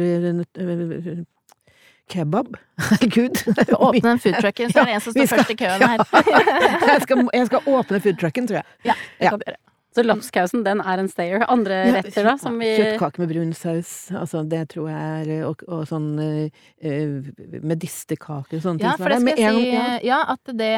kebab. 2.13 2.55
Herregud. 2.88 3.41
Åpne 3.74 4.05
den 4.13 4.24
foodtrucken, 4.24 4.72
så 4.74 4.82
er 4.86 4.91
det 4.93 4.96
en 5.00 5.05
som 5.10 5.13
står 5.17 5.29
skal- 5.34 5.43
først 5.43 5.53
i 5.58 5.60
køen 5.65 5.86
her. 5.89 6.08
jeg, 6.93 7.03
skal, 7.08 7.27
jeg 7.34 7.51
skal 7.51 7.70
åpne 7.77 8.01
foodtrucken, 8.08 8.50
tror 8.50 8.62
jeg. 8.62 8.67
Ja, 8.91 8.98
det 9.20 9.27
Ja. 9.27 9.29
kan 9.36 9.39
du 9.43 9.48
gjøre. 9.51 9.62
Så 9.93 10.01
lapskausen, 10.01 10.63
den 10.65 10.79
er 10.82 10.98
en 11.03 11.05
stayer. 11.08 11.43
Andre 11.53 11.75
Ja, 11.86 11.91
retter, 12.00 12.24
da, 12.25 12.32
som 12.41 12.55
vi 12.58 12.65
Kjøttkake 12.79 13.20
med 13.22 13.29
brun 13.29 13.51
saus, 13.53 13.91
altså 14.17 14.39
det 14.50 14.63
tror 14.72 14.88
jeg 14.89 15.27
er 15.29 15.43
Og, 15.46 15.62
og 15.70 15.84
sånn 15.86 16.08
uh, 16.17 16.63
eh, 16.82 17.60
medisterkake 17.62 18.58
og 18.58 18.63
sånne 18.63 18.82
Ja, 18.82 18.96
ting. 18.96 19.03
for 19.03 19.13
det 19.13 19.20
skal 19.22 19.38
jeg 19.38 19.53
en- 19.53 19.60
si, 19.62 19.70
ja. 19.75 20.00
ja, 20.01 20.20
at 20.34 20.53
det 20.58 20.72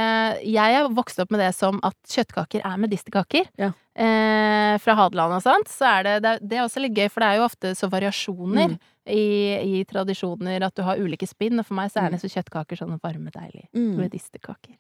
Jeg 0.52 0.76
er 0.82 0.90
vokst 0.92 1.20
opp 1.24 1.32
med 1.32 1.40
det 1.40 1.54
som 1.56 1.80
at 1.82 1.96
kjøttkaker 2.12 2.60
er 2.68 2.76
medisterkaker. 2.84 3.48
Ja. 3.58 3.72
Eh, 3.96 4.76
fra 4.84 4.98
Hadeland 5.00 5.38
og 5.38 5.42
sånt, 5.48 5.72
så 5.72 5.88
er 6.00 6.04
det, 6.04 6.16
det 6.24 6.50
Det 6.50 6.58
er 6.60 6.66
også 6.68 6.82
litt 6.84 6.94
gøy, 7.00 7.08
for 7.10 7.22
det 7.24 7.30
er 7.32 7.38
jo 7.40 7.48
ofte 7.48 7.72
så 7.76 7.88
variasjoner 7.90 8.76
Mm. 8.76 8.80
I, 9.08 9.80
i 9.80 9.84
tradisjoner, 9.86 10.64
at 10.66 10.76
du 10.76 10.84
har 10.84 10.98
ulike 11.02 11.28
spinn, 11.30 11.60
og 11.60 11.66
for 11.68 11.76
meg 11.78 11.92
så 11.94 12.06
er 12.06 12.16
det 12.16 12.22
så 12.24 12.32
kjøttkaker 12.32 12.80
sånne 12.82 13.00
varme, 13.04 13.32
deilige 13.34 13.68
Mm. 13.76 13.96
medisterkaker. 14.02 14.78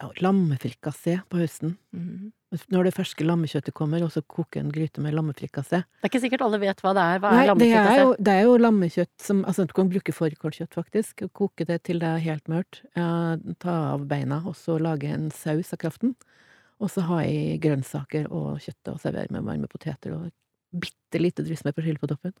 Ja, 0.00 0.08
Lammefrikassé 0.18 1.20
på 1.30 1.38
høsten. 1.38 1.76
Mm. 1.94 2.32
Når 2.74 2.88
det 2.88 2.92
ferske 2.96 3.24
lammekjøttet 3.24 3.72
kommer, 3.78 4.02
og 4.04 4.10
så 4.12 4.20
koke 4.26 4.58
en 4.60 4.72
gryte 4.74 5.00
med 5.00 5.14
lammefrikassé. 5.14 5.84
Det 5.86 6.02
er 6.04 6.10
ikke 6.10 6.20
sikkert 6.24 6.42
alle 6.44 6.58
vet 6.60 6.82
hva 6.82 6.92
det 6.98 7.04
er. 7.12 7.20
Hva 7.22 7.30
Nei, 7.32 7.44
er 7.46 7.54
det 7.60 7.68
er, 7.70 8.00
jo, 8.02 8.10
det 8.18 8.34
er 8.34 8.42
jo 8.42 8.56
lammekjøtt 8.60 9.22
som 9.22 9.44
Altså, 9.48 9.64
du 9.66 9.72
kan 9.78 9.88
bruke 9.88 10.12
fårikålkjøtt, 10.12 10.74
faktisk, 10.74 11.22
og 11.28 11.32
koke 11.32 11.64
det 11.68 11.78
til 11.86 12.02
det 12.02 12.10
er 12.10 12.24
helt 12.26 12.50
mørt. 12.52 12.82
Ja, 12.98 13.36
ta 13.62 13.76
av 13.94 14.04
beina, 14.10 14.42
og 14.44 14.58
så 14.58 14.76
lage 14.82 15.08
en 15.14 15.30
saus 15.30 15.72
av 15.72 15.78
kraften. 15.78 16.16
Og 16.82 16.90
så 16.90 17.06
ha 17.06 17.20
i 17.22 17.56
grønnsaker 17.62 18.26
og 18.34 18.58
kjøttet, 18.58 18.90
og 18.96 19.00
servere 19.00 19.30
med 19.30 19.46
varme 19.46 19.70
poteter 19.70 20.12
og 20.18 20.32
bitte 20.74 21.20
lite 21.22 21.46
dryss 21.46 21.62
med 21.64 21.76
persille 21.78 22.02
på 22.02 22.10
toppen. 22.10 22.34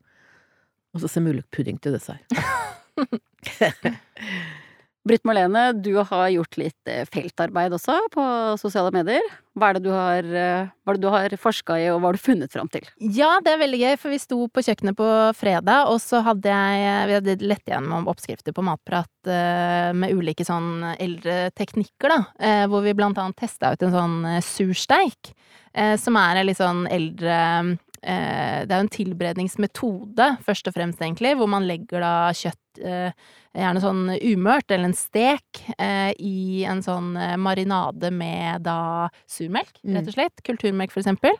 Og 0.92 1.02
så 1.02 1.10
semulepudding 1.10 1.80
til 1.82 1.96
dessert. 1.96 2.26
Britt 5.02 5.24
Marlene, 5.26 5.72
du 5.74 5.96
har 5.98 6.28
gjort 6.30 6.56
litt 6.60 6.90
eh, 6.90 7.02
feltarbeid 7.10 7.74
også 7.74 7.96
på 8.14 8.24
sosiale 8.60 8.92
medier. 8.94 9.24
Hva 9.58 9.72
er 9.72 9.76
det 9.76 9.82
du 9.82 9.90
har, 9.90 10.28
eh, 10.38 10.68
hva 10.86 10.94
du 10.94 11.08
har 11.10 11.34
forska 11.42 11.74
i, 11.82 11.88
og 11.90 11.98
hva 11.98 12.12
har 12.12 12.18
du 12.18 12.22
funnet 12.22 12.54
fram 12.54 12.70
til? 12.70 12.86
Ja, 13.02 13.32
det 13.42 13.50
er 13.50 13.62
veldig 13.64 13.80
gøy, 13.80 13.96
for 13.98 14.14
vi 14.14 14.20
sto 14.22 14.38
på 14.46 14.62
kjøkkenet 14.62 14.94
på 15.00 15.08
fredag, 15.34 15.90
og 15.90 15.98
så 16.04 16.22
hadde 16.22 16.54
jeg 16.54 17.08
Vi 17.10 17.16
hadde 17.18 17.48
lett 17.50 17.66
gjennom 17.66 18.06
oppskrifter 18.12 18.54
på 18.54 18.62
matprat 18.62 19.10
eh, 19.26 19.90
med 19.90 20.14
ulike 20.14 20.46
sånn 20.46 20.94
eldre 20.94 21.50
teknikker, 21.58 22.14
da. 22.14 22.20
Eh, 22.38 22.64
hvor 22.70 22.86
vi 22.86 22.94
blant 22.94 23.18
annet 23.18 23.42
testa 23.42 23.74
ut 23.74 23.82
en 23.82 23.96
sånn 23.96 24.18
eh, 24.36 24.42
sursteik, 24.52 25.34
eh, 25.74 25.96
som 25.98 26.14
er 26.20 26.38
en 26.38 26.46
litt 26.46 26.62
sånn 26.62 26.86
eldre 26.86 27.40
eh, 28.02 28.64
Det 28.66 28.72
er 28.72 28.80
jo 28.82 28.86
en 28.86 28.88
tilberedningsmetode, 28.96 30.26
først 30.46 30.68
og 30.68 30.74
fremst, 30.74 31.00
egentlig, 31.00 31.36
hvor 31.38 31.48
man 31.48 31.66
legger 31.68 32.00
da 32.00 32.14
kjøtt 32.32 32.82
eh, 32.82 33.12
gjerne 33.54 33.82
sånn 33.84 34.02
umørt, 34.22 34.70
eller 34.70 34.88
en 34.90 34.96
stek, 34.96 35.60
eh, 35.78 36.12
i 36.18 36.64
en 36.64 36.80
sånn 36.82 37.16
eh, 37.20 37.36
marinade 37.36 38.10
med 38.12 38.62
da 38.64 39.08
surmelk, 39.28 39.74
Mm. 39.84 39.96
rett 39.96 40.08
og 40.08 40.14
slett. 40.14 40.42
Kulturmelk, 40.44 40.90
for 40.92 41.00
eksempel. 41.02 41.36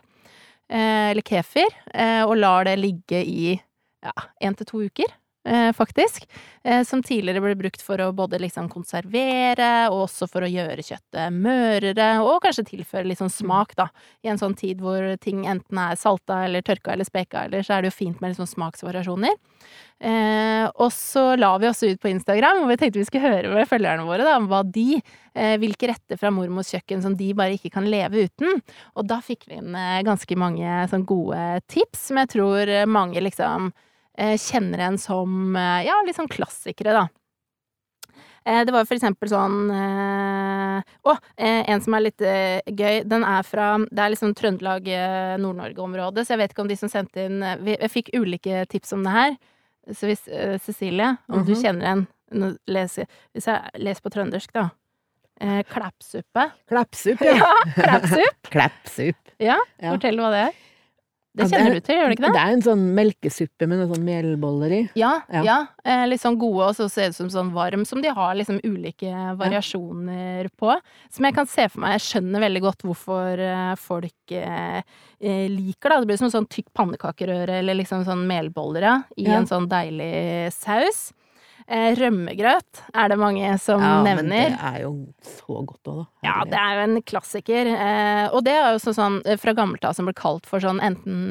Eh, 0.69 1.11
eller 1.11 1.21
kefir. 1.21 1.69
Eh, 1.93 2.23
og 2.23 2.37
lar 2.37 2.65
det 2.65 2.77
ligge 2.79 3.23
i 3.25 3.59
ja, 4.03 4.11
én 4.41 4.55
til 4.55 4.65
to 4.65 4.81
uker. 4.83 5.05
Eh, 5.45 5.73
faktisk. 5.73 6.29
Eh, 6.63 6.83
som 6.83 7.01
tidligere 7.03 7.41
ble 7.43 7.55
brukt 7.59 7.81
for 7.83 7.99
å 7.99 8.13
både 8.15 8.39
liksom 8.39 8.69
konservere, 8.71 9.89
og 9.91 10.05
også 10.05 10.29
for 10.31 10.45
å 10.45 10.47
gjøre 10.47 10.85
kjøttet 10.87 11.35
mørere, 11.35 12.05
og 12.23 12.39
kanskje 12.45 12.63
tilføre 12.69 13.09
litt 13.09 13.19
sånn 13.19 13.33
smak, 13.33 13.75
da. 13.75 13.89
I 14.23 14.31
en 14.31 14.39
sånn 14.39 14.55
tid 14.55 14.79
hvor 14.79 15.03
ting 15.19 15.43
enten 15.51 15.81
er 15.83 15.99
salta 15.99 16.45
eller 16.45 16.63
tørka 16.63 16.95
eller 16.95 17.09
speka, 17.09 17.43
eller 17.49 17.67
så 17.67 17.75
er 17.75 17.83
det 17.83 17.91
jo 17.91 17.97
fint 17.97 18.23
med 18.23 18.31
litt 18.31 18.39
sånn 18.39 18.53
smaksvariasjoner. 18.53 19.35
Eh, 19.99 20.63
og 20.79 20.95
så 20.95 21.27
la 21.35 21.51
vi 21.59 21.67
oss 21.67 21.83
ut 21.83 21.99
på 21.99 22.13
Instagram, 22.13 22.63
og 22.63 22.71
vi 22.71 22.79
tenkte 22.79 23.03
vi 23.03 23.11
skulle 23.11 23.35
høre 23.35 23.51
med 23.51 23.67
følgerne 23.67 24.07
våre 24.07 24.23
da, 24.23 24.39
om 24.39 24.47
hva 24.51 24.63
de 24.63 25.01
eh, 25.01 25.55
Hvilke 25.59 25.91
retter 25.91 26.19
fra 26.19 26.31
mormors 26.31 26.71
kjøkken 26.71 27.03
som 27.03 27.19
de 27.19 27.33
bare 27.35 27.59
ikke 27.59 27.75
kan 27.75 27.87
leve 27.91 28.29
uten. 28.29 28.63
Og 28.95 29.11
da 29.11 29.19
fikk 29.19 29.49
vi 29.51 29.59
inn 29.59 29.75
eh, 29.75 30.03
ganske 30.07 30.39
mange 30.39 30.83
sånn 30.91 31.03
gode 31.03 31.59
tips 31.67 32.11
som 32.11 32.23
jeg 32.23 32.31
tror 32.31 32.77
mange 32.87 33.19
liksom 33.19 33.73
kjenner 34.37 34.77
igjen 34.79 34.97
som 35.01 35.55
eh, 35.55 35.85
ja, 35.87 35.95
litt 36.05 36.15
sånn 36.19 36.29
klassikere, 36.31 36.93
da. 36.93 37.07
Eh, 38.45 38.63
Det 38.67 38.73
var 38.75 38.83
for 38.85 38.95
eksempel 38.97 39.29
sånn 39.31 39.69
eh, 39.71 40.81
Å, 41.07 41.13
eh, 41.37 41.63
en 41.71 41.81
som 41.81 41.93
er 41.95 42.03
litt 42.09 42.21
eh, 42.21 42.59
gøy. 42.67 43.03
Den 43.07 43.23
er 43.23 43.43
fra 43.47 43.77
Det 43.87 43.99
er 44.03 44.11
liksom 44.13 44.33
Trøndelag, 44.35 44.87
eh, 44.91 45.37
Nord-Norge-området, 45.39 46.25
så 46.27 46.33
jeg 46.35 46.41
vet 46.43 46.51
ikke 46.53 46.65
om 46.65 46.71
de 46.71 46.75
som 46.79 46.89
sendte 46.91 47.23
inn 47.25 47.41
eh, 47.43 47.55
vi- 47.63 47.77
Jeg 47.79 47.91
fikk 47.93 48.11
ulike 48.19 48.65
tips 48.69 48.93
om 48.93 49.03
det 49.03 49.11
her. 49.15 49.37
Så 49.95 50.07
hvis 50.07 50.27
eh, 50.27 50.57
Cecilie, 50.59 51.17
om 51.29 51.43
du 51.45 51.53
Mhm. 51.53 51.61
kjenner 51.63 51.85
en 51.85 52.07
les, 52.67 52.99
Hvis 53.33 53.45
jeg 53.47 53.61
leser 53.79 54.01
på 54.01 54.11
trøndersk, 54.11 54.51
da. 54.53 54.69
Eh, 55.41 55.63
Kleppsuppe. 55.63 56.51
Klappsupp, 56.69 57.21
ja. 57.21 57.33
Ja, 57.39 57.99
kleppsupp. 57.99 58.43
Klappsupp. 58.53 59.33
Ja, 59.39 59.57
Ja. 59.81 59.91
fortell 59.95 60.17
hva 60.19 60.29
det 60.31 60.43
er. 60.49 60.53
Det 61.35 61.41
Ja, 61.41 61.47
det 61.47 61.57
kjenner 61.57 61.71
er- 61.71 61.73
du 61.73 61.79
til, 61.81 61.95
gjør 61.97 62.05
du 62.09 62.13
ikke 62.13 62.25
det? 62.27 62.33
Det 62.33 62.41
er 62.43 62.53
en 62.53 62.61
sånn 62.61 62.83
melkesuppe 62.93 63.67
med 63.67 63.79
noen 63.79 63.89
sånn 63.95 64.03
melboller 64.05 64.71
i. 64.71 64.81
Ja, 64.95 65.21
Ja. 65.33 65.41
ja. 65.43 65.55
Eh, 65.83 66.05
litt 66.05 66.21
sånn 66.21 66.37
gode, 66.37 66.67
og 66.69 66.75
så 66.75 66.85
ser 66.91 67.09
det 67.09 67.09
ut 67.09 67.15
som 67.15 67.29
sånn 67.29 67.51
varm, 67.51 67.85
som 67.85 68.01
de 68.03 68.09
har 68.09 68.35
liksom 68.35 68.59
ulike 68.63 69.09
variasjoner 69.35 70.49
på. 70.55 70.75
Som 71.09 71.25
jeg 71.25 71.33
kan 71.33 71.47
se 71.49 71.67
for 71.69 71.79
meg, 71.81 71.99
jeg 71.99 72.05
skjønner 72.21 72.39
veldig 72.43 72.61
godt 72.61 72.83
hvorfor 72.85 73.39
eh, 73.39 73.73
folk 73.81 74.31
eh, 74.31 74.81
eh, 75.21 75.47
liker 75.49 75.89
det. 75.89 75.99
Det 76.03 76.07
blir 76.11 76.17
som 76.21 76.29
sånn 76.29 76.47
tykk 76.47 76.69
pannekakerøre 76.75 77.59
eller 77.59 77.73
liksom 77.81 78.05
sånn 78.05 78.27
melboller, 78.29 78.81
ja, 78.81 78.95
i 79.17 79.25
en 79.25 79.45
sånn 79.49 79.67
deilig 79.67 80.51
saus. 80.53 81.13
Eh, 81.67 81.95
rømmegrøt 81.95 82.81
er 82.93 83.07
det 83.09 83.17
mange 83.19 83.53
som 83.61 83.81
Ja, 83.81 84.01
men 84.03 84.29
det 84.29 84.41
er 84.59 84.81
jo 84.83 84.91
så 85.23 85.61
godt 85.65 85.83
òg, 85.87 86.01
da. 86.01 86.05
Ja, 86.27 86.35
det 86.49 86.59
er 86.59 86.75
jo 86.75 86.85
en 86.87 87.01
klassiker. 87.07 87.69
Eh, 87.73 88.27
og 88.33 88.43
det 88.43 88.53
er 88.53 88.73
jo 88.75 88.79
sånn, 88.93 89.21
eh, 89.25 89.37
fra 89.39 89.53
gammelt 89.53 89.83
av 89.87 89.95
som 89.95 90.05
ble 90.09 90.13
kalt 90.13 90.45
for 90.49 90.59
sånn 90.59 90.81
enten 90.83 91.29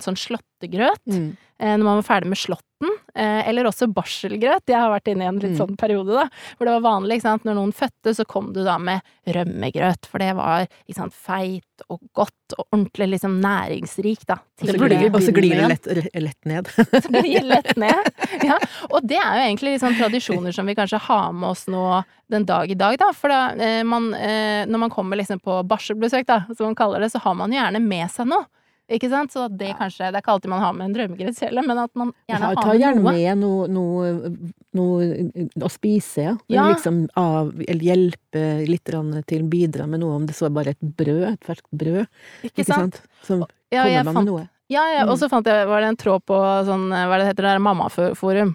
sånn 0.00 0.16
slåttegrøt, 0.16 1.04
Mm. 1.06 1.36
når 1.60 1.84
man 1.84 2.00
var 2.02 2.06
ferdig 2.08 2.28
med 2.32 2.38
slåtten, 2.38 2.93
eller 3.16 3.64
også 3.70 3.86
barselgrøt. 3.94 4.66
Jeg 4.66 4.76
har 4.80 4.90
vært 4.90 5.08
inne 5.12 5.24
i 5.24 5.28
en 5.30 5.38
litt 5.38 5.52
Mm. 5.54 5.58
sånn 5.60 5.76
periode, 5.78 6.12
da, 6.14 6.28
hvor 6.58 6.66
det 6.66 6.74
var 6.82 6.84
vanlig, 7.00 7.16
ikke 7.18 7.28
sant. 7.28 7.44
Når 7.44 7.54
noen 7.54 7.72
fødte, 7.72 8.14
så 8.16 8.24
kom 8.26 8.52
du 8.52 8.64
da 8.64 8.78
med 8.78 9.00
rømmegrøt, 9.26 10.06
for 10.10 10.18
det 10.18 10.34
var 10.36 10.66
ikke 10.88 10.96
sant, 10.98 11.14
feit 11.14 11.62
og 11.90 12.00
godt 12.14 12.54
og 12.58 12.66
ordentlig 12.72 13.08
liksom 13.14 13.40
næringsrikt, 13.42 14.26
da. 14.26 14.34
Og 14.62 14.66
så 14.68 14.72
glir- 14.88 15.10
glir 15.34 15.50
det 15.50 15.68
lett, 15.68 16.22
lett 16.22 16.44
ned. 16.44 16.66
Så 17.02 17.10
det 17.10 17.24
gir 17.26 17.42
lett 17.42 17.76
ned. 17.76 18.10
Ja, 18.44 18.58
og 18.90 19.06
det 19.06 19.16
er 19.18 19.38
jo 19.38 19.46
egentlig 19.48 19.80
sånn 19.80 19.96
tradisjoner 19.98 20.54
som 20.54 20.66
vi 20.66 20.74
kanskje 20.74 21.00
har 21.00 21.32
med 21.32 21.48
oss 21.50 21.66
nå 21.66 22.04
den 22.30 22.44
dag 22.44 22.70
i 22.70 22.74
dag, 22.74 22.98
da. 22.98 23.12
For 23.12 23.28
da, 23.28 23.40
eh, 23.58 23.82
man, 23.82 24.12
eh, 24.14 24.64
når 24.66 24.78
man 24.86 24.90
kommer 24.90 25.16
liksom 25.16 25.40
på 25.42 25.62
barselbesøk, 25.66 26.26
da, 26.26 26.44
som 26.56 26.66
man 26.66 26.74
kaller 26.78 27.00
det, 27.00 27.10
så 27.12 27.20
har 27.20 27.34
man 27.34 27.50
gjerne 27.52 27.80
med 27.82 28.10
seg 28.10 28.26
noe. 28.26 28.46
Ikke 28.92 29.08
sant? 29.08 29.32
Så 29.32 29.46
det 29.48 29.70
kanskje 29.78 30.10
Det 30.12 30.18
er 30.18 30.22
ikke 30.22 30.32
alltid 30.34 30.50
man 30.52 30.60
har 30.60 30.74
med 30.76 30.84
en 30.90 30.94
drømmegrøt 30.96 31.38
men 31.64 31.78
at 31.80 31.92
man 31.96 32.10
gjerne 32.28 32.50
Ta, 32.58 32.64
har 32.68 32.80
gjerne 32.82 33.00
noe. 33.00 33.12
med 33.16 33.38
noe, 33.40 33.68
noe, 33.72 34.32
noe 34.76 35.64
å 35.64 35.70
spise, 35.72 36.26
ja. 36.26 36.34
Ja. 36.52 36.66
Liksom 36.74 37.06
av, 37.16 37.54
eller 37.64 37.86
hjelpe 37.88 38.44
litt 38.68 38.92
til, 39.26 39.46
bidra 39.48 39.86
med 39.88 40.04
noe, 40.04 40.18
om 40.20 40.26
det 40.28 40.36
så 40.36 40.50
er 40.50 40.56
bare 40.58 40.74
et 40.76 40.84
brød, 40.84 41.24
et 41.32 41.48
ferskt 41.48 41.70
brød. 41.72 42.04
Ikke 42.50 42.66
sant? 42.68 43.00
som 43.24 43.46
Ja, 43.72 43.86
kommer 43.86 44.04
man 44.04 44.14
fant 44.14 44.24
med 44.24 44.32
noe. 44.34 44.48
Ja, 44.72 44.80
ja, 44.88 45.02
og 45.04 45.10
Mm. 45.14 45.18
så 45.20 45.28
fant 45.28 45.44
jeg, 45.46 45.66
var 45.68 45.80
det 45.84 45.88
en 45.90 45.96
tråd 46.00 46.22
på 46.24 46.36
sånn, 46.64 46.86
hva 46.88 47.14
er 47.14 47.18
det 47.20 47.26
heter 47.28 47.42
det 47.44 47.50
heter, 47.52 47.60
mammaforum? 47.60 48.54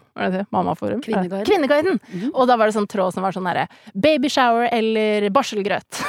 Mammaforum? 0.51 1.01
Kvinneguiden. 1.05 1.45
Kvinneguiden! 1.45 1.99
Mm. 2.11 2.31
Og 2.33 2.47
da 2.49 2.55
var 2.57 2.65
det 2.65 2.73
sånn 2.73 2.87
tråd 2.89 3.13
som 3.13 3.21
var 3.23 3.31
sånn 3.31 3.45
derre 3.45 3.67
baby 3.93 4.27
shower 4.27 4.67
eller 4.73 5.29
barselgrøt. 5.29 6.01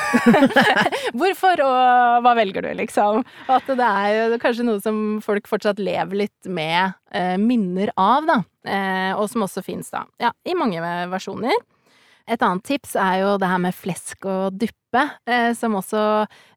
Hvorfor, 1.21 1.61
og 1.67 2.25
hva 2.25 2.33
velger 2.39 2.65
du, 2.65 2.71
liksom? 2.81 3.25
At 3.53 3.69
det 3.69 3.87
er 3.91 4.17
jo 4.33 4.39
kanskje 4.43 4.65
noe 4.67 4.81
som 4.83 5.21
folk 5.25 5.47
fortsatt 5.51 5.79
lever 5.83 6.23
litt 6.25 6.49
med 6.49 6.95
eh, 7.13 7.37
minner 7.41 7.93
av, 8.01 8.25
da. 8.29 8.39
Eh, 8.65 9.13
og 9.21 9.29
som 9.33 9.45
også 9.47 9.63
fins, 9.67 9.91
da. 9.93 10.05
Ja, 10.23 10.33
i 10.49 10.57
mange 10.59 10.81
versjoner. 11.13 11.55
Et 12.29 12.43
annet 12.43 12.67
tips 12.67 12.95
er 13.01 13.23
jo 13.23 13.35
det 13.41 13.49
her 13.51 13.63
med 13.63 13.77
flesk 13.77 14.29
og 14.29 14.61
duppe, 14.61 15.07
eh, 15.31 15.51
som 15.57 15.79
også 15.79 16.05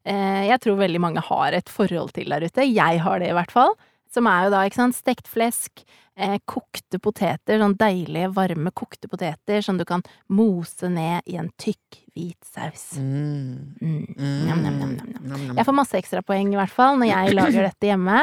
eh, 0.04 0.46
jeg 0.50 0.60
tror 0.62 0.80
veldig 0.80 1.02
mange 1.02 1.24
har 1.24 1.56
et 1.56 1.70
forhold 1.72 2.14
til 2.16 2.32
der 2.32 2.44
ute. 2.44 2.68
Jeg 2.68 3.02
har 3.04 3.22
det 3.22 3.32
i 3.32 3.36
hvert 3.36 3.54
fall. 3.54 3.76
Som 4.14 4.28
er 4.30 4.46
jo 4.46 4.54
da, 4.54 4.62
ikke 4.62 4.78
sant, 4.78 4.94
stekt 4.94 5.26
flesk, 5.26 5.82
eh, 6.14 6.36
kokte 6.46 7.00
poteter, 7.02 7.58
sånn 7.58 7.74
deilige, 7.80 8.30
varme 8.36 8.70
kokte 8.76 9.10
poteter 9.10 9.64
som 9.64 9.80
du 9.80 9.84
kan 9.88 10.04
mose 10.30 10.90
ned 10.92 11.26
i 11.26 11.38
en 11.40 11.50
tykk, 11.58 11.98
hvit 12.14 12.38
saus. 12.46 12.92
Mm. 13.00 13.74
Mm. 13.80 13.98
Mm. 14.14 14.38
Njam. 14.46 14.62
Nam, 14.62 14.96
nam. 15.26 15.58
Jeg 15.58 15.66
får 15.66 15.78
masse 15.80 15.98
ekstrapoeng 15.98 16.54
i 16.54 16.60
hvert 16.60 16.74
fall 16.74 17.00
når 17.00 17.10
jeg 17.10 17.34
lager 17.40 17.68
dette 17.70 17.90
hjemme. 17.90 18.22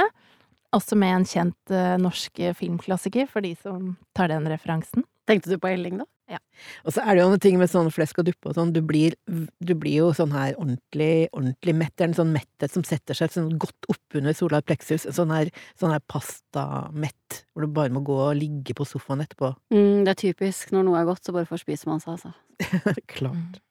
Også 0.71 0.95
med 0.95 1.17
en 1.17 1.27
kjent 1.27 1.75
eh, 1.75 1.97
norsk 1.99 2.39
filmklassiker, 2.55 3.27
for 3.27 3.43
de 3.43 3.51
som 3.59 3.97
tar 4.15 4.31
den 4.31 4.47
referansen. 4.47 5.03
Tenkte 5.27 5.51
du 5.51 5.59
på 5.59 5.73
Elling, 5.73 5.99
da? 5.99 6.07
Og 6.85 6.95
så 6.95 7.03
er 7.03 7.15
det 7.15 7.23
jo 7.23 7.29
noen 7.31 7.43
ting 7.43 7.57
med 7.59 7.71
sånn 7.71 7.89
flesk 7.93 8.21
og 8.21 8.27
duppe 8.29 8.51
og 8.51 8.57
sånn, 8.57 8.73
du 8.75 8.81
blir, 8.85 9.15
du 9.27 9.73
blir 9.77 9.97
jo 10.01 10.09
sånn 10.17 10.33
her 10.35 10.55
ordentlig, 10.55 11.29
ordentlig 11.31 11.75
mett. 11.77 11.93
Det 11.95 12.05
er 12.05 12.11
en 12.11 12.19
sånn 12.21 12.33
metthet 12.35 12.75
som 12.75 12.85
setter 12.87 13.17
seg 13.17 13.33
sånn 13.35 13.55
godt 13.61 13.89
oppunder 13.91 14.35
solar 14.37 14.65
plexus. 14.65 15.07
En 15.09 15.17
sånn 15.17 15.33
her, 15.35 15.53
sånn 15.79 15.95
her 15.95 16.03
pastamett, 16.11 17.41
hvor 17.51 17.65
du 17.65 17.73
bare 17.73 17.93
må 17.93 18.03
gå 18.07 18.17
og 18.29 18.37
ligge 18.39 18.75
på 18.77 18.87
sofaen 18.87 19.23
etterpå. 19.25 19.53
Mm, 19.73 20.03
det 20.05 20.15
er 20.15 20.21
typisk. 20.25 20.73
Når 20.75 20.87
noe 20.87 21.01
er 21.01 21.09
godt, 21.09 21.25
så 21.25 21.35
bare 21.35 21.49
forspiser 21.49 21.91
man 21.91 22.03
seg, 22.03 22.19
altså. 22.19 22.35
Klart. 23.15 23.61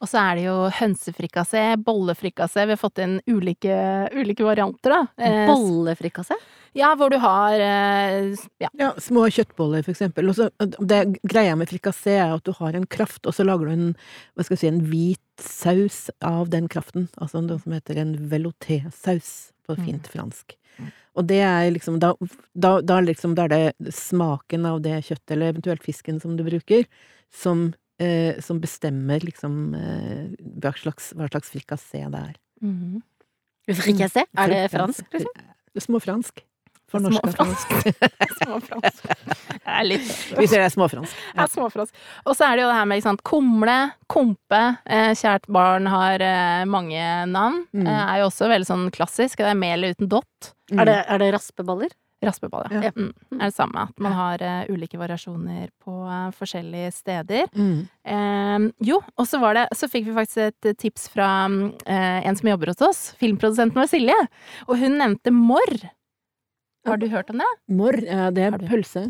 Og 0.00 0.08
så 0.08 0.16
er 0.22 0.38
det 0.38 0.44
jo 0.46 0.54
hønsefrikassé, 0.78 1.62
bollefrikassé. 1.84 2.64
Vi 2.64 2.72
har 2.72 2.80
fått 2.80 3.02
inn 3.04 3.18
ulike, 3.28 3.74
ulike 4.16 4.46
varianter, 4.46 4.94
da. 4.94 5.00
Eh, 5.20 5.42
Bollefrikassé? 5.50 6.38
Ja, 6.78 6.92
hvor 6.96 7.10
du 7.10 7.18
har 7.18 7.58
eh, 7.60 8.30
ja. 8.62 8.70
Ja, 8.78 8.92
små 9.02 9.26
kjøttboller, 9.28 9.82
for 9.84 9.92
eksempel. 9.92 10.30
Og 10.30 10.38
så, 10.38 10.46
det 10.80 11.00
greia 11.26 11.56
med 11.58 11.68
frikassé 11.68 12.14
er 12.22 12.32
at 12.36 12.46
du 12.46 12.52
har 12.56 12.78
en 12.78 12.86
kraft, 12.86 13.26
og 13.26 13.34
så 13.36 13.44
lager 13.44 13.68
du 13.68 13.74
en, 13.74 13.90
hva 14.38 14.46
skal 14.46 14.56
jeg 14.56 14.62
si, 14.62 14.70
en 14.70 14.80
hvit 14.88 15.44
saus 15.44 15.98
av 16.24 16.48
den 16.52 16.68
kraften. 16.70 17.08
Altså 17.20 17.42
noe 17.44 17.60
som 17.60 17.74
heter 17.76 18.00
en 18.00 18.14
velouté-saus 18.32 19.50
på 19.66 19.76
Mm. 19.76 19.84
fint 19.86 20.08
fransk. 20.10 20.56
Mm. 20.78 20.86
Og 21.20 21.26
det 21.28 21.40
er 21.44 21.68
liksom, 21.70 21.98
da, 22.02 22.14
da, 22.54 22.80
da 22.80 23.00
liksom, 23.04 23.34
da 23.38 23.44
er 23.44 23.52
det 23.76 23.92
smaken 23.94 24.64
av 24.66 24.80
det 24.82 24.96
kjøttet, 25.06 25.30
eller 25.36 25.52
eventuelt 25.52 25.82
fisken 25.84 26.20
som 26.22 26.36
du 26.38 26.42
bruker, 26.46 26.86
som, 27.34 27.72
eh, 28.00 28.40
som 28.44 28.60
bestemmer 28.62 29.22
liksom 29.26 29.74
eh, 29.78 30.26
hva 30.60 30.74
slags, 30.78 31.12
hva 31.16 31.28
slags 31.30 31.52
frikassé 31.52 32.04
det 32.10 32.26
er. 32.32 32.36
Mhm. 32.64 33.00
Frikassé? 33.70 34.24
Er 34.34 34.50
det 34.50 34.62
fransk, 34.72 35.04
liksom? 35.14 35.50
Småfransk. 35.78 36.40
Fornorska 36.90 37.30
Småfransk. 37.30 37.68
fransk. 37.68 38.38
Småfransk. 38.42 39.04
Det 39.06 39.74
er 39.76 39.84
litt 39.86 40.08
Vi 40.34 40.46
sier 40.50 40.58
det 40.58 40.66
er 40.66 40.72
småfransk. 40.74 41.20
Ja, 41.38 41.46
småfransk. 41.46 41.94
Og 42.26 42.34
så 42.34 42.48
er 42.48 42.58
det 42.58 42.64
jo 42.64 42.70
det 42.72 42.78
her 42.80 42.88
med 42.90 42.98
ikke 42.98 43.06
sant, 43.06 43.22
kumle, 43.30 43.76
kompe. 44.10 44.62
Eh, 44.90 45.12
kjært 45.20 45.46
barn 45.54 45.86
har 45.92 46.24
eh, 46.24 46.64
mange 46.66 47.04
navn. 47.30 47.62
Mm. 47.70 47.86
Eh, 47.86 48.02
er 48.02 48.22
jo 48.24 48.30
også 48.32 48.50
veldig 48.50 48.66
sånn 48.72 48.88
klassisk. 48.96 49.38
Det 49.38 49.52
er 49.52 49.60
med 49.60 49.76
eller 49.76 49.94
uten 49.94 50.10
dott. 50.10 50.50
Mm. 50.72 50.80
Er, 50.82 50.90
det, 50.90 50.96
er 51.14 51.22
det 51.22 51.30
raspeballer? 51.36 51.94
Raspeball, 52.22 52.66
ja. 52.70 52.82
Ja. 52.88 52.92
Mm. 52.96 53.12
Er 53.38 53.48
det 53.48 53.54
samme. 53.56 53.86
At 53.88 54.02
man 54.02 54.12
har 54.12 54.42
uh, 54.44 54.72
ulike 54.72 54.98
variasjoner 55.00 55.70
på 55.80 55.94
uh, 56.04 56.28
forskjellige 56.36 56.90
steder. 56.92 57.48
Mm. 57.56 57.86
Eh, 58.04 58.66
jo, 58.90 58.98
og 59.16 59.28
så 59.28 59.38
var 59.40 59.56
det 59.56 59.64
Så 59.76 59.88
fikk 59.90 60.06
vi 60.08 60.16
faktisk 60.16 60.42
et 60.42 60.78
tips 60.80 61.08
fra 61.12 61.28
eh, 61.48 62.20
en 62.26 62.36
som 62.36 62.50
jobber 62.50 62.72
hos 62.72 62.84
oss, 62.84 63.00
filmprodusenten 63.20 63.78
vår 63.78 63.88
Silje. 63.92 64.18
Og 64.68 64.76
hun 64.80 64.98
nevnte 65.00 65.32
morr. 65.34 65.88
Har 66.88 67.00
du 67.00 67.08
hørt 67.12 67.30
om 67.32 67.40
det? 67.40 67.48
Morr, 67.68 68.00
ja, 68.04 68.30
det 68.34 68.48
er 68.48 68.56
pølse. 68.68 69.08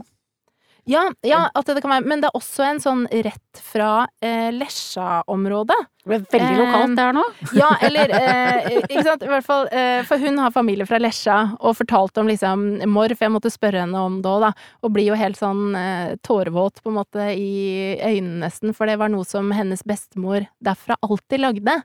Ja, 0.89 1.05
ja, 1.27 1.45
at 1.55 1.67
det 1.67 1.81
kan 1.83 1.93
være 1.93 2.07
Men 2.09 2.23
det 2.23 2.31
er 2.31 2.37
også 2.39 2.65
en 2.67 2.81
sånn 2.83 3.07
rett 3.11 3.61
fra 3.61 4.07
eh, 4.25 4.51
Lesja-området. 4.55 5.77
Det 6.01 6.09
ble 6.09 6.19
veldig 6.33 6.57
lokalt 6.57 6.95
det 6.97 7.05
her 7.05 7.17
nå. 7.17 7.25
Ja, 7.59 7.69
eller 7.85 8.13
eh, 8.17 8.69
Ikke 8.79 9.03
sant, 9.05 9.25
i 9.27 9.29
hvert 9.29 9.45
fall 9.45 9.67
eh, 9.69 10.01
For 10.09 10.23
hun 10.23 10.39
har 10.41 10.55
familie 10.55 10.87
fra 10.89 11.01
Lesja, 11.03 11.37
og 11.61 11.77
fortalte 11.77 12.23
om 12.23 12.31
liksom 12.31 12.65
Morf. 12.89 13.21
jeg 13.21 13.35
måtte 13.35 13.53
spørre 13.53 13.85
henne 13.85 14.01
om 14.01 14.21
det 14.25 14.31
òg, 14.31 14.47
da. 14.49 14.53
Og 14.87 14.95
blir 14.97 15.11
jo 15.11 15.19
helt 15.21 15.39
sånn 15.41 15.75
eh, 15.77 16.15
tårevåt 16.27 16.81
på 16.83 16.93
en 16.93 16.99
måte 17.01 17.29
i 17.37 17.99
øynene 18.01 18.47
nesten, 18.47 18.73
for 18.77 18.89
det 18.89 18.97
var 19.01 19.13
noe 19.13 19.27
som 19.29 19.51
hennes 19.53 19.83
bestemor 19.85 20.47
derfra 20.65 20.97
alltid 21.05 21.45
lagde. 21.45 21.77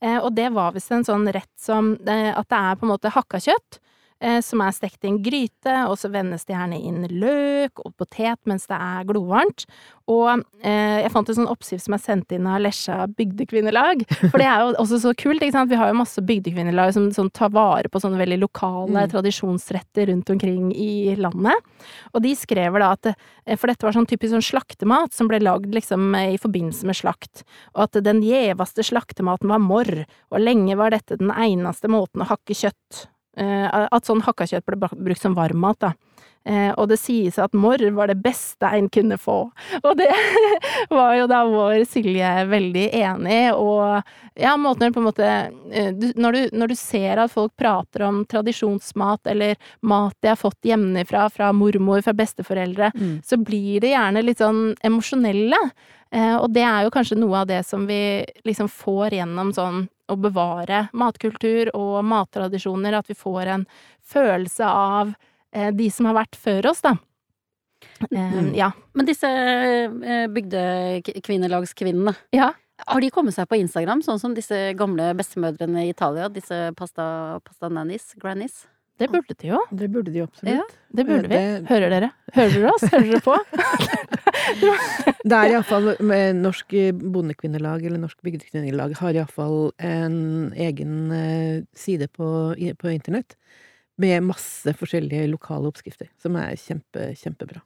Eh, 0.00 0.20
og 0.20 0.30
det 0.38 0.50
var 0.54 0.76
visst 0.76 0.94
en 0.94 1.06
sånn 1.06 1.26
rett 1.34 1.50
som 1.60 1.96
eh, 2.06 2.30
At 2.34 2.46
det 2.52 2.60
er 2.60 2.78
på 2.78 2.86
en 2.86 2.94
måte 2.94 3.12
hakka 3.14 3.42
kjøtt. 3.42 3.80
Eh, 4.20 4.40
Som 4.40 4.60
er 4.60 4.70
stekt 4.72 5.04
i 5.04 5.08
en 5.08 5.22
gryte, 5.22 5.74
og 5.88 5.96
så 5.98 6.10
vendes 6.12 6.44
det 6.44 6.54
gjerne 6.54 6.78
inn 6.80 7.06
løk 7.10 7.80
og 7.84 7.94
potet 7.98 8.38
mens 8.46 8.66
det 8.66 8.76
er 8.78 9.04
glovarmt. 9.08 9.64
Og 10.08 10.42
eh, 10.60 11.00
jeg 11.02 11.10
fant 11.14 11.28
en 11.32 11.36
sånn 11.38 11.48
oppskrift 11.48 11.84
som 11.86 11.94
er 11.96 12.02
sendt 12.02 12.32
inn 12.36 12.46
av 12.46 12.60
Lesja 12.60 13.06
bygdekvinnelag. 13.08 14.02
For 14.30 14.36
det 14.40 14.46
er 14.50 14.60
jo 14.66 14.74
også 14.82 14.98
så 15.00 15.12
kult, 15.16 15.40
ikke 15.40 15.54
sant. 15.56 15.70
Vi 15.72 15.78
har 15.80 15.88
jo 15.88 15.96
masse 15.96 16.20
bygdekvinnelag 16.20 16.92
som, 16.92 17.06
som 17.16 17.30
tar 17.32 17.52
vare 17.56 17.88
på 17.88 18.00
sånne 18.02 18.20
veldig 18.20 18.40
lokale 18.44 18.92
Mm. 18.94 19.10
tradisjonsretter 19.10 20.06
rundt 20.10 20.28
omkring 20.30 20.68
i 20.76 21.14
landet. 21.16 21.56
Og 22.12 22.20
de 22.22 22.34
skrev 22.36 22.76
da 22.78 22.92
at 22.94 23.08
eh, 23.12 23.56
For 23.56 23.66
dette 23.70 23.84
var 23.86 23.96
sånn 23.96 24.06
typisk 24.08 24.34
sånn 24.34 24.44
slaktemat 24.44 25.12
som 25.16 25.28
ble 25.30 25.40
lagd 25.40 25.72
liksom 25.74 26.14
eh, 26.18 26.34
i 26.36 26.38
forbindelse 26.40 26.84
med 26.88 26.96
slakt. 27.00 27.42
Og 27.74 27.86
at 27.88 27.98
den 28.04 28.20
gjeveste 28.24 28.84
slaktematen 28.84 29.48
var 29.50 29.62
morr, 29.64 30.04
og 30.30 30.40
lenge 30.44 30.76
var 30.76 30.92
dette 30.94 31.16
den 31.20 31.32
eneste 31.32 31.88
måten 31.88 32.22
å 32.24 32.28
hakke 32.28 32.54
kjøtt. 32.54 33.06
Eh, 33.36 33.86
at 33.90 34.06
sånn 34.06 34.22
hakka 34.22 34.46
kjøtt 34.46 34.66
ble 34.68 34.90
brukt 34.92 35.22
som 35.22 35.34
varmmat, 35.34 35.80
da. 35.82 35.92
Eh, 36.44 36.72
og 36.76 36.90
det 36.90 36.98
sies 37.00 37.38
at 37.40 37.54
morr 37.56 37.80
var 37.96 38.10
det 38.12 38.18
beste 38.20 38.68
en 38.68 38.90
kunne 38.92 39.16
få. 39.16 39.36
Og 39.80 39.94
det 39.96 40.10
var 40.92 41.14
jo 41.16 41.26
da 41.30 41.38
vår 41.48 41.86
Silje 41.88 42.32
veldig 42.50 42.82
enig 42.98 43.38
i, 43.46 43.46
og 43.56 44.02
ja, 44.36 44.52
måten 44.60 44.88
hun 44.90 44.92
på 44.96 45.00
en 45.00 45.06
måte 45.08 45.28
eh, 45.72 45.88
når, 46.20 46.36
du, 46.36 46.58
når 46.60 46.72
du 46.72 46.76
ser 46.76 47.22
at 47.22 47.32
folk 47.32 47.54
prater 47.56 48.04
om 48.04 48.22
tradisjonsmat, 48.28 49.26
eller 49.32 49.56
mat 49.88 50.16
de 50.20 50.28
har 50.34 50.36
fått 50.40 50.60
hjemmefra, 50.68 51.30
fra 51.32 51.48
mormor, 51.56 52.02
fra 52.04 52.12
besteforeldre, 52.12 52.92
Mm. 52.94 53.22
så 53.24 53.36
blir 53.40 53.80
det 53.80 53.94
gjerne 53.94 54.20
litt 54.22 54.38
sånn 54.42 54.74
emosjonelle. 54.84 55.58
Eh, 56.12 56.36
og 56.36 56.52
det 56.54 56.62
er 56.62 56.84
jo 56.84 56.92
kanskje 56.94 57.16
noe 57.18 57.40
av 57.40 57.48
det 57.48 57.62
som 57.66 57.86
vi 57.88 58.24
liksom 58.46 58.68
får 58.70 59.16
gjennom 59.16 59.50
sånn 59.56 59.86
å 60.12 60.16
bevare 60.20 60.84
matkultur 60.92 61.70
og 61.74 62.04
mattradisjoner, 62.04 62.94
at 63.00 63.08
vi 63.08 63.16
får 63.16 63.46
en 63.56 63.64
følelse 64.04 64.68
av 64.68 65.14
de 65.74 65.86
som 65.94 66.06
har 66.10 66.16
vært 66.18 66.36
før 66.40 66.70
oss, 66.72 66.80
da. 66.84 66.96
Eh, 68.10 68.32
Mm. 68.34 68.52
ja. 68.56 68.70
Men 68.94 69.06
disse 69.06 69.28
eh, 69.28 70.26
bygdekvinnelagskvinnene, 70.32 72.14
ja. 72.34 72.52
har 72.86 73.00
de 73.00 73.10
kommet 73.10 73.34
seg 73.36 73.48
på 73.48 73.58
Instagram, 73.60 74.02
sånn 74.02 74.18
som 74.20 74.34
disse 74.34 74.72
gamle 74.78 75.12
bestemødrene 75.18 75.86
i 75.86 75.90
Italia? 75.92 76.28
Disse 76.32 76.72
pasta, 76.78 77.40
pasta 77.44 77.68
nannies, 77.68 78.14
grannies? 78.20 78.64
Det 78.98 79.08
burde 79.10 79.34
de 79.34 79.48
jo. 79.48 79.58
Det 79.74 79.88
burde 79.90 80.12
de 80.14 80.20
jo 80.20 80.26
absolutt. 80.28 80.54
Ja. 80.54 80.64
Det 80.94 81.04
burde 81.08 81.26
vi. 81.26 81.38
Hører 81.66 81.90
dere? 81.90 82.10
Hører 82.36 82.52
dere 82.54 82.70
oss? 82.70 82.84
Hører 82.92 83.08
dere 83.10 83.22
på? 83.24 83.34
Det 85.24 85.32
er 85.34 85.54
iallfall 85.54 85.94
Norsk 86.36 86.74
Bondekvinnelag, 87.00 87.82
eller 87.88 87.98
Norsk 88.02 88.18
Bygdekvinnelag, 88.22 88.92
har 89.00 89.16
iallfall 89.16 89.72
en 89.82 90.52
egen 90.52 90.92
eh, 91.16 91.62
side 91.74 92.10
på, 92.14 92.26
på 92.54 92.92
internett 92.92 93.34
med 94.00 94.26
masse 94.26 94.74
forskjellige 94.78 95.28
lokale 95.30 95.70
oppskrifter, 95.70 96.10
som 96.20 96.36
er 96.40 96.56
kjempe, 96.58 97.12
kjempebra. 97.18 97.62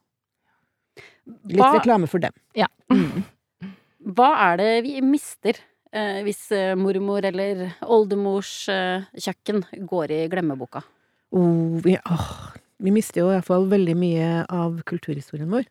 Litt 1.48 1.60
Hva, 1.60 1.72
reklame 1.76 2.08
for 2.10 2.22
dem. 2.22 2.34
Ja. 2.58 2.68
Mm. 2.92 3.24
hva 4.16 4.30
er 4.50 4.60
det 4.60 4.70
vi 4.86 4.98
mister 5.04 5.58
eh, 5.92 6.20
hvis 6.26 6.48
eh, 6.56 6.74
mormor 6.78 7.24
eller 7.28 7.66
oldemors 7.84 8.52
eh, 8.72 9.08
kjøkken 9.16 9.64
går 9.88 10.14
i 10.16 10.22
glemmeboka? 10.32 10.84
Oh, 11.36 11.76
vi, 11.84 11.98
åh, 11.98 12.30
vi 12.80 12.92
mister 12.94 13.22
jo 13.22 13.32
iallfall 13.32 13.68
veldig 13.68 13.96
mye 13.98 14.30
av 14.44 14.80
kulturhistorien 14.88 15.50
vår. 15.52 15.66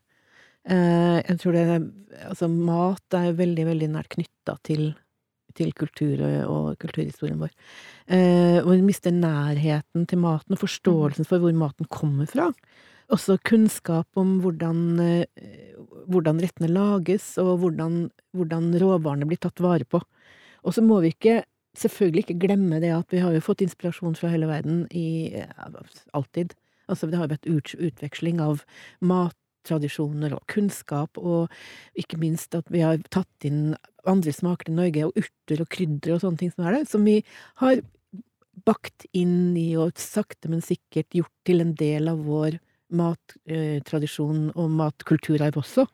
Eh, 0.68 1.18
jeg 1.24 1.40
tror 1.42 1.58
det 1.58 1.66
er 1.78 1.88
Altså, 2.18 2.48
mat 2.50 3.14
er 3.14 3.36
veldig, 3.38 3.64
veldig 3.68 3.88
nært 3.94 4.08
knytta 4.16 4.56
til, 4.66 4.88
til 5.58 5.74
kultur 5.78 6.22
og, 6.24 6.76
kulturhistorien 6.82 7.40
vår. 7.42 7.54
Eh, 8.08 8.60
og 8.62 8.72
vi 8.76 8.84
mister 8.86 9.14
nærheten 9.16 10.06
til 10.10 10.22
maten 10.22 10.56
og 10.56 10.62
forståelsen 10.62 11.28
for 11.28 11.44
hvor 11.44 11.56
maten 11.58 11.90
kommer 11.92 12.30
fra. 12.30 12.52
Også 13.14 13.38
kunnskap 13.48 14.20
om 14.20 14.38
hvordan, 14.44 14.80
hvordan 16.12 16.42
rettene 16.44 16.68
lages, 16.68 17.38
og 17.40 17.54
hvordan, 17.62 18.10
hvordan 18.36 18.74
råvarene 18.82 19.30
blir 19.30 19.40
tatt 19.40 19.64
vare 19.64 19.88
på. 19.88 20.02
Og 20.68 20.76
så 20.76 20.84
må 20.84 21.00
vi 21.00 21.14
ikke 21.16 21.38
selvfølgelig 21.78 22.26
ikke 22.26 22.40
glemme 22.48 22.82
det 22.84 22.94
at 22.96 23.14
vi 23.14 23.22
har 23.24 23.36
jo 23.36 23.44
fått 23.44 23.64
inspirasjon 23.66 24.18
fra 24.18 24.32
hele 24.34 24.50
verden 24.50 24.86
i 24.92 25.34
ja, 25.36 25.70
alltid. 26.18 26.56
Altså 26.88 27.10
det 27.12 27.20
har 27.20 27.32
vært 27.32 27.48
ut, 27.48 27.74
utveksling 27.76 28.42
av 28.44 28.64
mattradisjoner 29.68 30.36
og 30.36 30.46
kunnskap, 30.48 31.18
og 31.18 31.52
ikke 32.00 32.20
minst 32.22 32.56
at 32.56 32.68
vi 32.72 32.82
har 32.86 33.00
tatt 33.12 33.48
inn 33.48 33.76
andre 34.08 34.32
smaker 34.32 34.70
til 34.70 34.78
Norge, 34.78 35.06
og 35.06 35.18
urter 35.20 35.62
og 35.62 35.70
krydder 35.70 36.16
og 36.16 36.24
sånne 36.24 36.40
ting 36.40 36.54
som 36.54 36.66
er 36.66 36.78
det, 36.78 36.88
som 36.90 37.04
vi 37.04 37.20
har 37.62 37.82
bakt 38.66 39.06
inn 39.14 39.56
i 39.58 39.76
og 39.78 40.00
sakte, 40.00 40.50
men 40.50 40.64
sikkert 40.66 41.14
gjort 41.14 41.34
til 41.46 41.62
en 41.62 41.76
del 41.78 42.08
av 42.10 42.24
vår 42.26 42.58
mattradisjon 42.98 44.54
og 44.56 44.72
matkulturarv 44.72 45.60
også. 45.60 45.86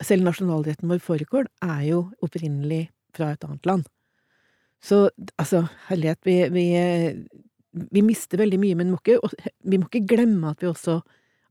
Selv 0.00 0.24
nasjonalretten 0.24 0.88
vår 0.88 1.02
fårikål 1.02 1.48
er 1.66 1.82
jo 1.88 2.04
opprinnelig 2.22 2.86
fra 3.16 3.32
et 3.34 3.44
annet 3.44 3.66
land. 3.66 3.84
Så 4.78 5.08
altså, 5.34 5.64
herlighet, 5.88 6.20
vi, 6.22 6.36
vi, 6.54 6.66
vi 7.90 8.02
mister 8.06 8.38
veldig 8.38 8.60
mye, 8.62 8.78
men 8.78 8.92
må 8.94 9.00
ikke, 9.02 9.18
vi 9.66 9.80
må 9.80 9.90
ikke 9.90 10.06
glemme 10.14 10.54
at 10.54 10.62
vi 10.62 10.70
også 10.70 11.00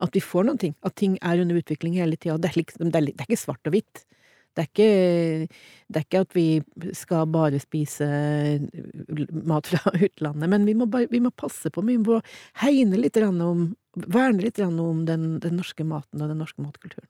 at 0.04 0.14
vi 0.16 0.22
får 0.24 0.48
noen 0.48 0.62
ting. 0.62 0.76
At 0.86 0.98
ting 1.00 1.18
er 1.26 1.42
under 1.42 1.58
utvikling 1.60 1.98
hele 1.98 2.20
tida. 2.20 2.38
Det, 2.42 2.54
liksom, 2.58 2.92
det, 2.92 3.04
det 3.10 3.24
er 3.24 3.30
ikke 3.30 3.46
svart 3.46 3.70
og 3.70 3.76
hvitt. 3.76 4.04
Det 4.58 4.64
er 4.64 4.70
ikke, 4.72 5.58
det 5.94 6.00
er 6.00 6.06
ikke 6.08 6.22
at 6.24 6.32
vi 6.34 6.46
skal 6.98 7.28
bare 7.30 7.60
spise 7.62 8.08
mat 9.46 9.70
fra 9.70 9.94
utlandet, 10.08 10.50
men 10.50 10.66
vi 10.66 10.74
må, 10.78 10.88
bare, 10.90 11.10
vi 11.12 11.22
må 11.22 11.30
passe 11.30 11.70
på, 11.70 11.84
vi 11.86 12.00
må 12.02 12.22
hegne 12.64 12.98
litt 13.02 13.20
om 13.22 13.76
Verne 13.98 14.44
litt 14.44 14.60
om 14.62 15.06
den, 15.08 15.40
den 15.42 15.56
norske 15.58 15.82
maten 15.82 16.22
og 16.22 16.30
den 16.30 16.38
norske 16.38 16.62
matkulturen. 16.62 17.08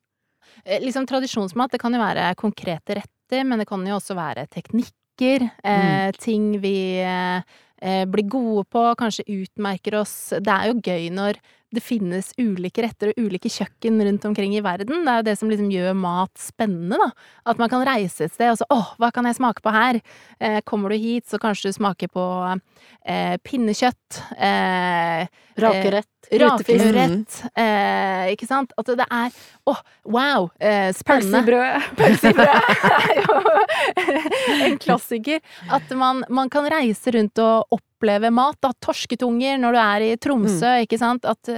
Liksom 0.64 1.04
tradisjonsmat, 1.10 1.74
det 1.74 1.82
kan 1.82 1.92
jo 1.92 2.00
være 2.00 2.30
konkrete 2.40 2.96
retter, 3.02 3.44
men 3.44 3.60
det 3.60 3.68
kan 3.68 3.84
jo 3.84 3.98
også 3.98 4.16
være 4.16 4.46
teknikker. 4.54 5.44
Eh, 5.68 6.12
ting 6.16 6.54
vi 6.64 6.78
eh, 7.04 7.44
eh, 7.82 8.06
blir 8.08 8.30
gode 8.32 8.64
på, 8.72 8.86
kanskje 9.00 9.28
utmerker 9.36 10.00
oss. 10.00 10.16
Det 10.32 10.54
er 10.54 10.72
jo 10.72 10.80
gøy 10.80 11.10
når 11.12 11.42
det 11.76 11.84
finnes 11.84 12.30
ulike 12.40 12.84
retter 12.86 13.12
og 13.12 13.20
ulike 13.20 13.50
kjøkken 13.52 14.00
rundt 14.08 14.26
omkring 14.30 14.54
i 14.56 14.64
verden. 14.64 15.04
Det 15.04 15.12
er 15.12 15.20
jo 15.20 15.26
det 15.28 15.36
som 15.40 15.50
liksom 15.52 15.72
gjør 15.74 15.98
mat 16.00 16.32
spennende, 16.40 17.00
da. 17.02 17.10
At 17.52 17.60
man 17.60 17.72
kan 17.72 17.84
reise 17.88 18.28
et 18.28 18.36
sted 18.36 18.54
og 18.54 18.62
så 18.62 18.68
åh, 18.72 18.94
hva 19.02 19.10
kan 19.16 19.28
jeg 19.28 19.40
smake 19.40 19.64
på 19.66 19.74
her? 19.76 20.00
Eh, 20.40 20.62
kommer 20.68 20.94
du 20.94 21.00
hit, 21.02 21.28
så 21.28 21.40
kanskje 21.42 21.72
du 21.72 21.78
smaker 21.78 22.12
på 22.14 22.28
eh, 23.04 23.36
pinnekjøtt. 23.44 24.22
Eh, 24.38 25.28
Rakerett? 25.58 26.12
Rutefisk? 26.28 26.86
Rakerett, 26.86 27.36
eh, 27.56 28.32
ikke 28.34 28.48
sant? 28.48 28.74
At 28.80 28.90
det 29.00 29.06
er 29.08 29.36
Åh, 29.68 29.82
wow! 30.08 30.50
Eh, 30.60 30.94
spennende. 30.96 31.44
Pølsebrød. 31.44 31.84
brød? 31.98 32.00
Pølse 32.00 32.32
i 32.32 32.38
brød 32.38 32.48
er 33.04 33.22
jo 33.24 34.64
en 34.68 34.80
klassiker. 34.84 35.44
At 35.72 35.92
man, 36.00 36.24
man 36.30 36.52
kan 36.52 36.68
reise 36.72 37.12
rundt 37.16 37.44
og 37.44 37.68
oppleve 37.98 38.32
mat. 38.34 38.58
Da. 38.62 38.72
Torsketunger 38.84 39.58
når 39.62 39.76
du 39.76 39.82
er 39.82 40.06
i 40.06 40.12
Tromsø, 40.22 40.78
ikke 40.86 41.00
sant. 41.02 41.26
At, 41.26 41.50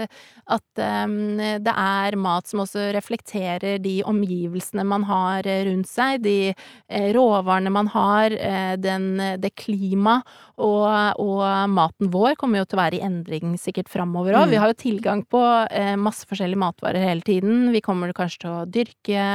at 0.50 0.84
um, 1.06 1.38
det 1.38 1.74
er 1.76 2.18
mat 2.20 2.48
som 2.50 2.64
også 2.64 2.90
reflekterer 2.96 3.80
de 3.84 4.00
omgivelsene 4.08 4.86
man 4.88 5.06
har 5.10 5.48
rundt 5.68 5.90
seg. 5.92 6.24
De 6.24 6.38
eh, 6.52 7.10
råvarene 7.16 7.74
man 7.74 7.92
har, 7.94 8.34
eh, 8.34 8.76
den, 8.80 9.12
det 9.42 9.54
klimaet. 9.60 10.28
Og, 10.60 10.88
og 11.24 11.44
maten 11.72 12.10
vår 12.12 12.36
kommer 12.40 12.60
jo 12.60 12.68
til 12.68 12.80
å 12.80 12.82
være 12.82 12.98
i 12.98 13.04
endring 13.06 13.56
sikkert 13.60 13.92
framover 13.92 14.36
òg. 14.36 14.48
Mm. 14.48 14.54
Vi 14.54 14.60
har 14.64 14.72
jo 14.72 14.80
tilgang 14.82 15.24
på 15.28 15.44
eh, 15.72 15.96
masse 16.00 16.28
forskjellige 16.30 16.60
matvarer 16.60 17.06
hele 17.12 17.24
tiden. 17.26 17.70
Vi 17.76 17.84
kommer 17.86 18.12
kanskje 18.16 18.44
til 18.44 18.52
å 18.56 18.68
dyrke 18.68 19.28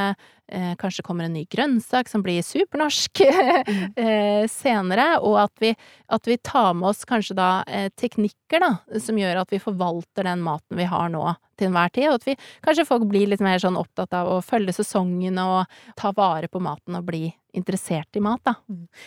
eh, 0.53 0.75
Kanskje 0.81 1.05
kommer 1.07 1.25
en 1.27 1.37
ny 1.37 1.45
grønnsak 1.51 2.09
som 2.11 2.23
blir 2.25 2.45
supernorsk 2.45 3.25
eh, 3.27 4.45
senere. 4.51 5.09
Og 5.23 5.39
at 5.45 5.55
vi, 5.63 5.75
at 6.09 6.29
vi 6.29 6.39
tar 6.39 6.75
med 6.79 6.93
oss 6.93 7.05
kanskje 7.09 7.39
da 7.39 7.51
eh, 7.69 7.91
teknikker 7.97 8.65
da, 8.65 8.75
som 9.01 9.19
gjør 9.19 9.45
at 9.45 9.55
vi 9.55 9.63
forvalter 9.63 10.29
den 10.29 10.45
maten 10.45 10.79
vi 10.79 10.89
har 10.91 11.11
nå 11.13 11.27
til 11.59 11.69
enhver 11.69 11.93
tid, 11.95 12.09
og 12.11 12.19
at 12.19 12.27
vi 12.27 12.35
kanskje 12.65 12.87
folk 12.89 13.07
blir 13.11 13.29
litt 13.31 13.43
mer 13.45 13.61
sånn 13.63 13.79
opptatt 13.79 14.15
av 14.19 14.31
å 14.33 14.41
følge 14.43 14.75
sesongen 14.75 15.39
og 15.39 15.71
ta 15.99 16.11
vare 16.17 16.51
på 16.51 16.63
maten 16.63 16.99
og 16.99 17.07
bli 17.07 17.29
interessert 17.55 18.19
i 18.19 18.23
mat, 18.25 18.43
da. 18.43 18.57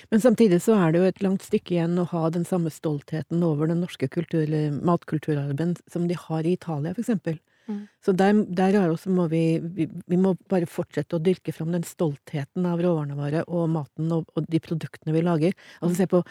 Men 0.08 0.24
samtidig 0.24 0.62
så 0.64 0.78
er 0.80 0.94
det 0.94 1.02
jo 1.02 1.10
et 1.10 1.24
langt 1.26 1.44
stykke 1.44 1.76
igjen 1.76 2.00
å 2.00 2.08
ha 2.14 2.30
den 2.32 2.48
samme 2.48 2.72
stoltheten 2.72 3.44
over 3.44 3.68
den 3.68 3.82
norske 3.84 4.08
kultur, 4.08 4.48
matkulturarven 4.80 5.76
som 5.92 6.08
de 6.08 6.16
har 6.16 6.48
i 6.48 6.56
Italia, 6.56 6.96
for 6.96 7.04
eksempel. 7.04 7.42
Mm. 7.68 7.82
Så 8.06 8.14
der, 8.16 8.34
der 8.48 8.78
er 8.80 8.90
også 8.94 9.12
må 9.12 9.28
vi, 9.30 9.60
vi 9.60 9.90
Vi 10.08 10.18
må 10.18 10.36
bare 10.50 10.66
fortsette 10.66 11.18
å 11.18 11.24
dyrke 11.24 11.52
fram 11.54 11.72
den 11.76 11.84
stoltheten 11.84 12.66
av 12.66 12.80
råvarene 12.80 13.18
våre 13.18 13.44
og 13.48 13.68
maten 13.70 14.12
og, 14.16 14.26
og 14.36 14.48
de 14.48 14.60
produktene 14.64 15.14
vi 15.14 15.22
lager. 15.26 15.54
Altså 15.82 15.98
se 15.98 16.08
på 16.08 16.24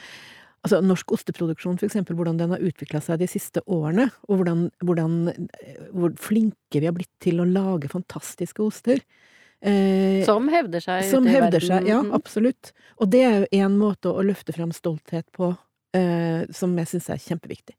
altså 0.67 0.81
norsk 0.83 1.13
osteproduksjon, 1.15 1.77
for 1.79 1.87
eksempel, 1.87 2.17
hvordan 2.19 2.41
den 2.41 2.51
har 2.51 2.65
utvikla 2.65 2.99
seg 3.05 3.21
de 3.21 3.29
siste 3.31 3.63
årene, 3.71 4.09
og 4.27 4.41
hvordan, 4.41 4.65
hvordan, 4.83 5.13
hvor 5.93 6.17
flinke 6.19 6.81
vi 6.81 6.89
har 6.89 6.97
blitt 6.97 7.13
til 7.23 7.39
å 7.39 7.47
lage 7.47 7.91
fantastiske 7.93 8.65
oster. 8.65 8.99
Eh, 9.63 10.25
som 10.27 10.49
hevder 10.53 10.83
seg 10.83 11.07
som 11.09 11.23
ute 11.25 11.31
i 11.31 11.37
hevder 11.37 11.61
verden. 11.61 11.69
Seg, 11.71 11.89
ja, 11.89 12.01
Mhm. 12.03 12.13
absolutt. 12.19 12.73
Og 12.99 13.11
det 13.11 13.23
er 13.25 13.39
jo 13.41 13.47
én 13.63 13.79
måte 13.79 14.11
å 14.11 14.25
løfte 14.27 14.53
fram 14.53 14.73
stolthet 14.73 15.27
på, 15.33 15.57
eh, 15.95 16.47
som 16.51 16.77
jeg 16.77 16.87
syns 16.87 17.11
er 17.11 17.23
kjempeviktig. 17.23 17.75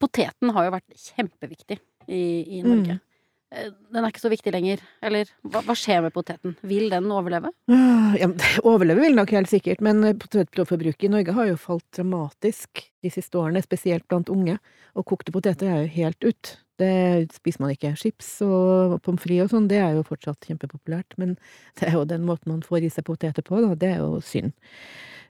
Poteten 0.00 0.52
har 0.56 0.66
jo 0.66 0.74
vært 0.78 0.98
kjempeviktig 1.10 1.78
i, 2.08 2.20
i 2.58 2.62
Norge. 2.64 2.96
Mm. 2.98 3.06
Eh, 3.50 3.70
Den 3.92 4.04
er 4.04 4.12
ikke 4.12 4.22
så 4.22 4.30
viktig 4.32 4.52
lenger. 4.54 4.80
Eller 5.04 5.28
hva, 5.42 5.60
hva 5.66 5.74
skjer 5.76 6.02
med 6.06 6.14
poteten? 6.14 6.54
Vil 6.66 6.88
den 6.92 7.10
overleve? 7.12 7.50
Ah, 7.70 8.14
Ja, 8.18 8.30
overleve 8.66 9.04
vil 9.04 9.12
den 9.12 9.20
nok 9.20 9.30
helt 9.36 9.50
sikkert, 9.52 9.82
men 9.84 10.02
potetblåforbruket 10.18 11.06
i 11.06 11.12
Norge 11.12 11.34
har 11.36 11.50
jo 11.50 11.58
falt 11.60 11.86
dramatisk 11.94 12.86
de 13.04 13.12
siste 13.12 13.38
årene, 13.38 13.62
spesielt 13.62 14.06
blant 14.10 14.30
unge. 14.32 14.56
Og 14.98 15.06
kokte 15.06 15.34
poteter 15.34 15.68
er 15.70 15.84
jo 15.84 15.92
helt 15.98 16.26
ut. 16.26 16.56
Det 16.80 17.28
spiser 17.36 17.60
man 17.60 17.74
ikke. 17.74 17.92
Chips 18.00 18.32
og 18.46 18.96
pommes 19.04 19.20
frites 19.20 19.50
og 19.50 19.52
sånn, 19.52 19.68
det 19.68 19.78
er 19.84 19.98
jo 19.98 20.06
fortsatt 20.08 20.48
kjempepopulært, 20.48 21.12
men 21.20 21.36
det 21.78 21.90
er 21.90 21.98
jo 21.98 22.06
den 22.08 22.24
måten 22.24 22.54
man 22.54 22.64
får 22.64 22.86
i 22.88 22.90
seg 22.94 23.04
poteter 23.04 23.44
på, 23.46 23.60
da. 23.60 23.74
Det 23.76 23.90
er 23.94 24.00
jo 24.00 24.16
synd. 24.24 24.54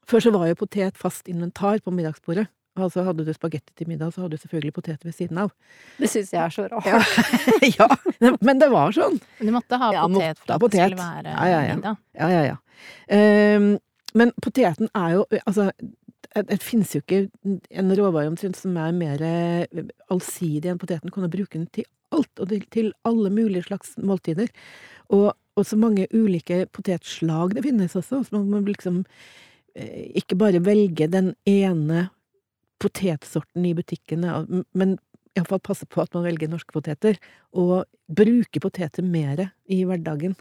Før 0.08 0.22
så 0.24 0.32
var 0.34 0.46
jo 0.48 0.56
potet 0.62 0.96
fast 0.98 1.28
inventar 1.28 1.82
på 1.82 1.92
middagsbordet. 1.92 2.46
Altså 2.86 3.04
hadde 3.06 3.24
du 3.26 3.32
spagetti 3.36 3.74
til 3.78 3.88
middag, 3.90 4.12
så 4.14 4.24
hadde 4.24 4.36
du 4.38 4.42
selvfølgelig 4.42 4.74
poteter 4.76 5.08
ved 5.10 5.16
siden 5.16 5.38
av. 5.44 5.52
Det 5.98 6.10
syns 6.10 6.32
jeg 6.34 6.40
er 6.42 6.54
så 6.54 6.66
rart. 6.72 6.86
Ja, 6.88 7.00
ja, 7.78 7.88
men 8.40 8.60
det 8.62 8.70
var 8.72 8.92
sånn. 8.96 9.20
Du 9.40 9.50
måtte 9.54 9.78
ha 9.80 9.92
Ja, 9.96 10.06
potet 10.08 10.42
for 10.42 10.56
at 10.56 10.64
potet. 10.64 10.80
det 10.80 10.90
skulle 10.90 11.04
være 11.04 11.36
Ja, 11.36 11.46
ja, 11.52 11.62
ja. 11.68 11.78
middag. 11.78 11.96
Ja, 12.18 12.28
ja, 12.34 12.42
ja. 12.50 12.58
Um, 13.60 13.70
men 14.16 14.32
poteten 14.42 14.88
er 14.96 15.12
jo 15.18 15.24
Altså, 15.46 15.70
det, 16.34 16.60
finnes 16.62 16.92
jo 16.94 17.00
ikke 17.02 17.24
en 17.70 17.92
råvare 17.98 18.30
omtrent 18.30 18.56
som 18.58 18.76
er 18.78 18.92
mer 18.94 19.22
eh, 19.26 19.84
allsidig 20.10 20.70
enn 20.70 20.78
poteten. 20.78 21.10
Kan 21.10 21.26
du 21.26 21.32
bruke 21.32 21.58
den 21.58 21.66
til 21.74 21.86
alt, 22.14 22.30
og 22.38 22.48
til, 22.50 22.62
til 22.70 22.92
alle 23.06 23.30
mulige 23.34 23.66
slags 23.66 23.96
måltider. 23.98 24.50
Og, 25.10 25.32
og 25.58 25.66
så 25.66 25.78
mange 25.78 26.06
ulike 26.14 26.64
potetslag 26.74 27.54
det 27.56 27.64
finnes 27.66 27.96
også, 27.98 28.22
så 28.26 28.36
man 28.36 28.46
må 28.50 28.62
liksom 28.68 29.02
eh, 29.74 30.10
ikke 30.22 30.38
bare 30.38 30.62
velge 30.62 31.08
den 31.10 31.32
ene 31.50 32.08
potetsorten 32.80 33.66
i 33.68 33.74
butikkene, 33.76 34.64
men 34.72 34.98
iallfall 35.36 35.62
passe 35.62 35.86
på 35.86 36.02
at 36.02 36.14
man 36.16 36.26
velger 36.26 36.50
norske 36.50 36.74
poteter, 36.74 37.18
og 37.54 37.84
bruke 38.10 38.62
poteter 38.62 39.06
mer 39.06 39.50
i 39.70 39.82
hverdagen. 39.86 40.34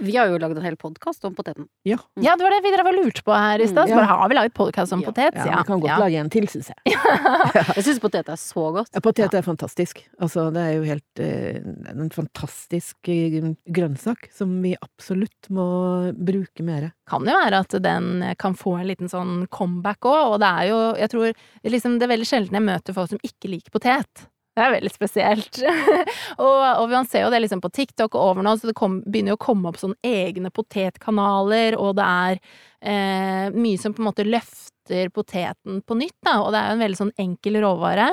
Vi 0.00 0.12
har 0.16 0.28
jo 0.28 0.36
lagd 0.40 0.56
en 0.58 0.64
hel 0.64 0.76
podkast 0.80 1.24
om 1.24 1.34
poteten. 1.36 1.66
Ja. 1.88 1.96
Ja, 2.20 2.34
det 2.36 2.44
var 2.44 2.52
det 2.54 2.60
vi 2.64 2.72
drev 2.74 2.88
og 2.90 2.96
lurte 2.98 3.22
på 3.24 3.32
her 3.36 3.60
i 3.64 3.68
stad. 3.68 3.88
Mm, 3.88 3.96
ja. 3.98 4.04
har 4.10 4.28
vi 4.28 4.36
laget 4.36 4.54
podkast 4.56 4.92
om 4.92 5.00
Ja. 5.02 5.08
potet? 5.10 5.34
Ja, 5.36 5.58
vi 5.58 5.64
kan 5.68 5.80
godt 5.80 6.00
lage 6.02 6.20
en 6.20 6.30
til, 6.32 6.46
syns 6.52 6.68
jeg. 6.72 6.96
Jeg 7.76 7.84
syns 7.86 8.00
potet 8.02 8.28
er 8.28 8.36
så 8.40 8.66
godt. 8.76 8.90
Ja, 8.94 9.00
potet 9.04 9.34
er 9.36 9.42
fantastisk. 9.46 10.02
Altså, 10.20 10.48
det 10.52 10.60
er 10.66 10.72
jo 10.76 10.84
helt 10.88 11.22
eh, 11.24 11.60
en 11.92 12.10
fantastisk 12.12 13.08
eh, 13.12 13.40
grønnsak 13.68 14.28
som 14.36 14.52
vi 14.64 14.74
absolutt 14.80 15.48
må 15.50 15.68
bruke 16.16 16.64
mer. 16.66 16.90
kan 17.08 17.24
jo 17.26 17.36
være 17.40 17.60
at 17.64 17.76
den 17.82 18.24
kan 18.38 18.54
få 18.54 18.76
en 18.80 18.88
liten 18.92 19.08
sånn 19.10 19.46
comeback 19.50 20.04
òg, 20.04 20.34
og 20.34 20.40
det 20.40 20.50
er 20.60 20.68
jo 20.70 20.80
Jeg 21.00 21.10
tror 21.10 21.32
liksom 21.64 21.98
det 21.98 22.06
er 22.06 22.14
veldig 22.16 22.28
sjelden 22.28 22.56
jeg 22.60 22.68
møter 22.68 22.96
folk 22.96 23.10
som 23.10 23.20
ikke 23.24 23.48
liker 23.52 23.70
potet. 23.74 24.26
Det 24.56 24.64
er 24.66 24.72
veldig 24.74 24.90
spesielt. 24.92 25.60
og, 26.44 26.56
og 26.82 26.88
man 26.90 27.06
ser 27.08 27.22
jo 27.26 27.30
det 27.32 27.38
liksom 27.44 27.62
på 27.62 27.70
TikTok 27.70 28.14
og 28.18 28.32
over 28.32 28.42
nå, 28.46 28.56
så 28.58 28.70
det 28.70 28.76
kom, 28.78 28.98
begynner 29.06 29.34
jo 29.34 29.38
å 29.38 29.44
komme 29.46 29.70
opp 29.70 29.78
sånne 29.80 29.96
egne 30.04 30.50
potetkanaler, 30.50 31.76
og 31.78 31.94
det 32.00 32.06
er 32.06 32.40
eh, 32.82 33.46
mye 33.54 33.78
som 33.80 33.94
på 33.94 34.02
en 34.02 34.08
måte 34.10 34.26
løfter 34.26 35.06
poteten 35.14 35.78
på 35.86 35.94
nytt, 35.94 36.16
da, 36.26 36.40
og 36.42 36.50
det 36.50 36.58
er 36.60 36.72
jo 36.72 36.74
en 36.74 36.82
veldig 36.82 36.98
sånn 36.98 37.12
enkel 37.22 37.60
råvare, 37.62 38.08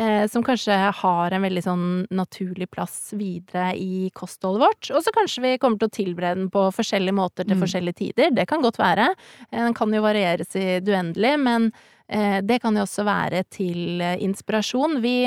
eh, 0.00 0.24
som 0.32 0.40
kanskje 0.46 0.78
har 1.02 1.36
en 1.36 1.44
veldig 1.44 1.64
sånn 1.66 1.86
naturlig 2.16 2.70
plass 2.72 3.10
videre 3.20 3.74
i 3.76 4.08
kostholdet 4.16 4.62
vårt, 4.64 4.90
og 4.96 5.04
så 5.04 5.12
kanskje 5.12 5.44
vi 5.44 5.54
kommer 5.60 5.82
til 5.82 5.90
å 5.90 5.96
tilberede 5.98 6.40
den 6.40 6.48
på 6.54 6.64
forskjellige 6.72 7.18
måter 7.20 7.44
til 7.44 7.58
Mm. 7.58 7.66
forskjellige 7.66 7.98
tider, 8.00 8.32
det 8.32 8.48
kan 8.48 8.64
godt 8.64 8.80
være. 8.80 9.10
Eh, 9.52 9.60
Den 9.60 9.74
kan 9.76 9.92
jo 9.92 10.00
varieres 10.08 10.56
i 10.56 10.80
det 10.80 10.88
uendelige, 10.88 11.36
men 11.38 11.68
eh, 12.08 12.40
det 12.40 12.62
kan 12.62 12.74
jo 12.76 12.86
også 12.86 13.04
være 13.04 13.44
til 13.52 14.00
eh, 14.00 14.16
inspirasjon. 14.24 15.02
Vi 15.04 15.26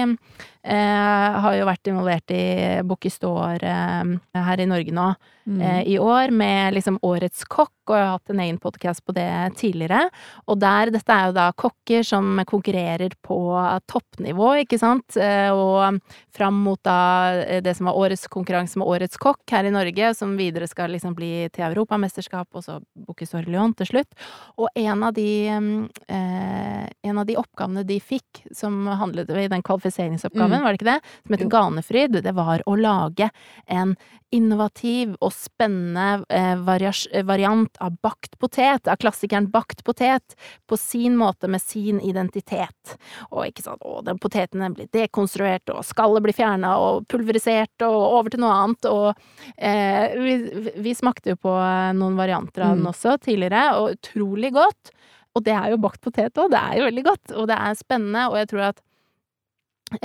eh, 0.66 1.40
har 1.46 1.56
jo 1.60 1.70
vært 1.70 1.92
involvert 1.92 2.36
i 2.36 2.44
Bocuse 2.84 3.32
eh, 3.62 4.14
her 4.50 4.66
i 4.66 4.70
Norge 4.70 4.96
nå 4.96 5.14
Mm. 5.46 5.62
eh, 5.62 5.84
i 5.94 6.00
år, 6.00 6.32
med 6.32 6.74
liksom 6.74 6.98
Årets 7.06 7.44
kokk, 7.46 7.70
og 7.86 7.94
jeg 7.94 8.06
har 8.06 8.16
hatt 8.16 8.30
en 8.34 8.40
egen 8.42 8.58
podkast 8.58 9.04
på 9.06 9.14
det 9.14 9.30
tidligere. 9.60 10.08
Og 10.50 10.58
der, 10.58 10.90
dette 10.90 11.14
er 11.14 11.28
jo 11.28 11.36
da 11.38 11.52
kokker 11.54 12.02
som 12.02 12.42
konkurrerer 12.50 13.14
på 13.22 13.38
toppnivå, 13.86 14.56
ikke 14.66 14.80
sant, 14.82 15.04
Eh, 15.16 15.52
og 15.54 16.00
fram 16.36 16.58
mot 16.66 16.80
da 16.84 17.34
eh, 17.46 17.62
det 17.64 17.76
som 17.78 17.88
var 17.90 17.98
årets 17.98 18.28
konkurranse 18.32 18.80
med 18.80 18.88
Årets 18.88 19.18
kokk 19.22 19.44
her 19.52 19.68
i 19.68 19.74
Norge, 19.74 20.14
som 20.18 20.36
videre 20.38 20.68
skal 20.68 20.92
liksom 20.94 21.16
bli 21.18 21.48
til 21.54 21.66
Europamesterskap, 21.70 22.48
og 22.54 22.66
så 22.66 22.80
Bocuse 23.08 23.42
Lyon 23.46 23.74
til 23.78 23.90
slutt. 23.90 24.26
Og 24.58 24.70
en 24.76 25.06
av 25.08 25.14
de 25.16 25.30
mm, 25.50 25.90
eh, 26.08 26.90
en 27.06 27.22
av 27.22 27.26
de 27.30 27.38
oppgavene 27.38 27.86
de 27.88 28.00
fikk, 28.02 28.44
som 28.56 28.86
handlet 28.88 29.30
i 29.30 29.48
den 29.52 29.64
kvalifiseringsoppgaven, 29.66 30.55
Mm. 30.60 30.64
var 30.64 30.74
det 30.74 30.82
ikke 30.82 30.92
det? 30.92 31.16
Som 31.24 31.36
heter 31.36 31.52
Ganefryd. 31.56 32.20
Det 32.26 32.36
var 32.36 32.64
å 32.66 32.76
lage 32.80 33.30
en 33.68 33.96
innovativ 34.36 35.14
og 35.24 35.32
spennende 35.36 36.26
eh, 36.34 36.54
eh, 36.56 37.26
variant 37.26 37.78
av 37.84 37.96
bakt 38.04 38.38
potet, 38.42 38.88
av 38.88 38.98
klassikeren 39.00 39.48
bakt 39.52 39.84
potet, 39.88 40.36
på 40.68 40.78
sin 40.80 41.16
måte 41.18 41.48
med 41.52 41.62
sin 41.62 42.02
identitet. 42.04 42.96
Og 43.30 43.46
ikke 43.48 43.66
sant, 43.68 43.86
å, 43.86 44.02
den 44.06 44.20
poteten 44.22 44.64
den 44.66 44.76
blir 44.76 44.90
dekonstruert, 44.94 45.70
og 45.72 45.86
skallet 45.88 46.26
blir 46.26 46.36
fjerna 46.36 46.76
og 46.82 47.06
pulverisert, 47.12 47.76
og 47.88 48.00
over 48.20 48.34
til 48.34 48.44
noe 48.44 48.56
annet, 48.56 48.90
og 48.90 49.14
eh, 49.58 50.18
vi, 50.20 50.36
vi 50.84 50.96
smakte 50.98 51.36
jo 51.36 51.42
på 51.48 51.56
eh, 51.62 51.94
noen 51.98 52.20
varianter 52.20 52.66
av 52.66 52.76
den 52.76 52.86
Mm. 52.86 52.92
også 52.92 53.16
tidligere, 53.24 53.62
og 53.80 53.96
utrolig 53.96 54.52
godt. 54.54 54.92
Og 55.36 55.44
det 55.44 55.54
er 55.56 55.72
jo 55.72 55.80
bakt 55.82 56.02
potet 56.04 56.38
òg, 56.40 56.52
det 56.52 56.60
er 56.60 56.80
jo 56.80 56.86
veldig 56.88 57.04
godt, 57.04 57.32
og 57.36 57.48
det 57.50 57.56
er 57.60 57.80
spennende, 57.80 58.28
og 58.30 58.38
jeg 58.40 58.50
tror 58.52 58.68
at 58.70 58.84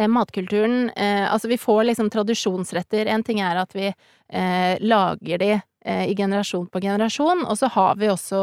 matkulturen 0.08 0.90
eh, 0.90 1.32
Altså, 1.32 1.48
vi 1.48 1.58
får 1.58 1.84
liksom 1.84 2.10
tradisjonsretter. 2.10 3.06
En 3.06 3.24
ting 3.24 3.40
er 3.40 3.60
at 3.60 3.74
vi 3.76 3.88
eh, 3.88 4.74
lager 4.80 5.38
de 5.38 5.52
eh, 5.84 6.04
i 6.10 6.16
generasjon 6.16 6.68
på 6.70 6.82
generasjon, 6.82 7.46
og 7.46 7.58
så 7.58 7.70
har 7.72 7.96
vi 8.00 8.10
også 8.10 8.42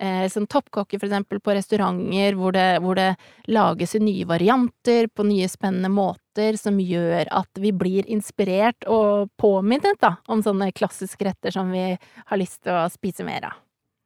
eh, 0.00 0.28
som 0.28 0.46
toppkokker, 0.46 0.98
for 0.98 1.08
eksempel, 1.08 1.40
på 1.40 1.54
restauranter 1.56 2.38
hvor 2.38 2.54
det, 2.56 2.68
hvor 2.84 2.98
det 2.98 3.10
lages 3.50 3.96
nye 4.00 4.26
varianter, 4.28 5.08
på 5.08 5.26
nye 5.28 5.48
spennende 5.48 5.92
måter, 5.92 6.58
som 6.60 6.80
gjør 6.80 7.30
at 7.30 7.62
vi 7.62 7.72
blir 7.72 8.08
inspirert 8.10 8.86
og 8.90 9.30
påminnet, 9.40 10.00
da, 10.02 10.16
om 10.28 10.42
sånne 10.44 10.72
klassiske 10.74 11.28
retter 11.28 11.54
som 11.54 11.72
vi 11.74 11.92
har 11.96 12.40
lyst 12.40 12.64
til 12.64 12.76
å 12.76 12.88
spise 12.92 13.26
mer 13.26 13.50
av. 13.50 13.63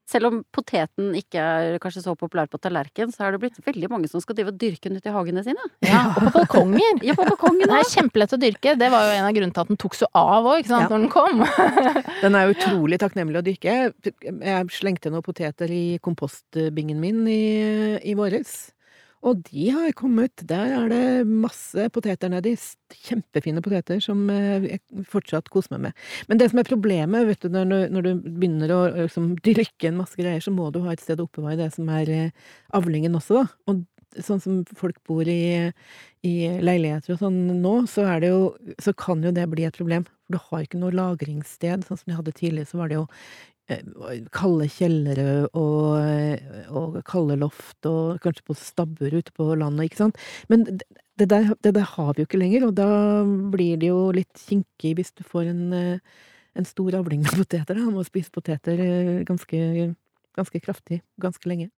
Selv 0.09 0.31
om 0.31 0.37
poteten 0.57 1.11
ikke 1.19 1.37
er 1.43 1.75
kanskje 1.83 2.01
så 2.07 2.15
populær 2.17 2.47
på 2.49 2.57
tallerken, 2.65 3.11
så 3.13 3.27
er 3.27 3.35
det 3.35 3.41
blitt 3.43 3.59
veldig 3.67 3.91
mange 3.93 4.09
som 4.09 4.23
skal 4.25 4.39
drive 4.39 4.55
og 4.55 4.61
dyrke 4.63 4.89
den 4.89 4.97
ute 4.97 5.11
i 5.11 5.13
hagene 5.13 5.43
sine. 5.45 5.67
Ja, 5.85 6.07
og 6.15 6.23
på 6.31 6.33
balkonger. 6.39 7.03
Ja, 7.05 7.13
på 7.19 7.27
balkongen 7.29 7.69
det 7.69 7.77
er 7.77 7.91
kjempelett 7.93 8.33
å 8.33 8.41
dyrke. 8.41 8.73
Det 8.81 8.89
var 8.95 9.05
jo 9.05 9.19
en 9.19 9.29
av 9.29 9.37
grunnene 9.37 9.53
til 9.59 9.67
at 9.67 9.73
den 9.75 9.81
tok 9.85 9.99
så 9.99 10.09
av 10.17 10.49
òg, 10.49 10.63
ikke 10.63 10.73
sant, 10.73 10.89
Ja. 10.89 10.89
når 10.89 11.05
den 11.05 11.13
kom. 11.13 11.45
Den 12.25 12.35
er 12.41 12.51
utrolig 12.55 12.99
takknemlig 13.05 13.39
å 13.43 13.45
dyrke. 13.47 13.77
Jeg 14.09 14.73
slengte 14.75 15.13
noen 15.13 15.23
poteter 15.27 15.71
i 15.71 15.99
kompostbingen 16.03 16.99
min 17.05 17.21
i, 17.29 17.43
i 18.01 18.17
våres. 18.19 18.57
Og 19.27 19.41
de 19.49 19.69
har 19.75 19.91
kommet. 19.99 20.45
Der 20.47 20.73
er 20.77 20.91
det 20.93 21.27
masse 21.27 21.89
poteter 21.95 22.31
nedi. 22.31 22.55
Kjempefine 23.09 23.63
poteter 23.65 24.01
som 24.03 24.29
eh, 24.31 24.69
jeg 24.77 25.07
fortsatt 25.11 25.51
koser 25.53 25.75
meg 25.75 25.89
med. 25.89 26.07
Men 26.31 26.41
det 26.41 26.51
som 26.53 26.63
er 26.63 26.69
problemet, 26.69 27.27
vet 27.29 27.43
du, 27.43 27.51
når, 27.53 27.89
når 27.95 28.07
du 28.07 28.11
begynner 28.29 28.75
å 28.75 28.81
liksom, 28.95 29.33
dyrke 29.45 29.91
en 29.91 29.99
masse 29.99 30.19
greier, 30.19 30.43
så 30.45 30.55
må 30.55 30.71
du 30.75 30.81
ha 30.87 30.95
et 30.95 31.03
sted 31.03 31.21
å 31.21 31.27
oppbevare 31.27 31.59
det 31.61 31.73
som 31.75 31.91
er 31.93 32.13
eh, 32.15 32.51
avlingen 32.79 33.19
også, 33.19 33.43
da. 33.43 33.47
Og 33.73 33.85
sånn 34.25 34.41
som 34.41 34.63
folk 34.79 34.97
bor 35.07 35.29
i, 35.29 35.69
i 36.27 36.35
leiligheter 36.65 37.15
og 37.15 37.21
sånn 37.21 37.37
nå, 37.61 37.75
så 37.91 38.07
er 38.09 38.23
det 38.23 38.31
jo 38.33 38.41
Så 38.83 38.95
kan 38.97 39.23
jo 39.23 39.35
det 39.35 39.45
bli 39.51 39.67
et 39.69 39.77
problem. 39.77 40.07
For 40.07 40.39
du 40.39 40.43
har 40.49 40.65
ikke 40.65 40.81
noe 40.81 40.95
lagringssted. 40.95 41.87
Sånn 41.87 42.01
som 42.01 42.11
de 42.13 42.19
hadde 42.19 42.37
tidligere, 42.37 42.71
så 42.71 42.81
var 42.81 42.91
det 42.91 43.01
jo 43.01 43.07
kalde 44.33 44.69
kjellere 44.73 45.49
og, 45.53 45.99
og 46.73 46.99
kalde 47.09 47.37
loft, 47.41 47.77
og 47.89 48.21
kanskje 48.25 48.47
på 48.49 48.57
stabbur 48.57 49.19
ute 49.19 49.35
på 49.37 49.51
landet, 49.61 49.89
ikke 49.89 50.01
sant. 50.01 50.21
Men 50.49 50.65
det, 50.69 50.87
det, 51.21 51.29
der, 51.29 51.53
det 51.65 51.75
der 51.77 51.87
har 51.97 52.15
vi 52.15 52.23
jo 52.23 52.29
ikke 52.29 52.41
lenger, 52.41 52.69
og 52.69 52.75
da 52.79 52.89
blir 53.53 53.81
det 53.81 53.91
jo 53.91 54.09
litt 54.17 54.45
kinkig 54.49 54.95
hvis 54.99 55.13
du 55.19 55.25
får 55.27 55.51
en, 55.53 55.65
eh, 55.77 56.21
en 56.57 56.69
stor 56.69 56.97
avling 57.01 57.25
med 57.27 57.35
poteter. 57.43 57.75
Da. 57.75 57.85
Man 57.85 57.99
må 57.99 58.07
spise 58.09 58.33
poteter 58.33 58.81
eh, 58.81 59.15
ganske, 59.29 59.61
ganske 60.39 60.63
kraftig 60.65 61.03
ganske 61.21 61.51
lenge. 61.51 61.69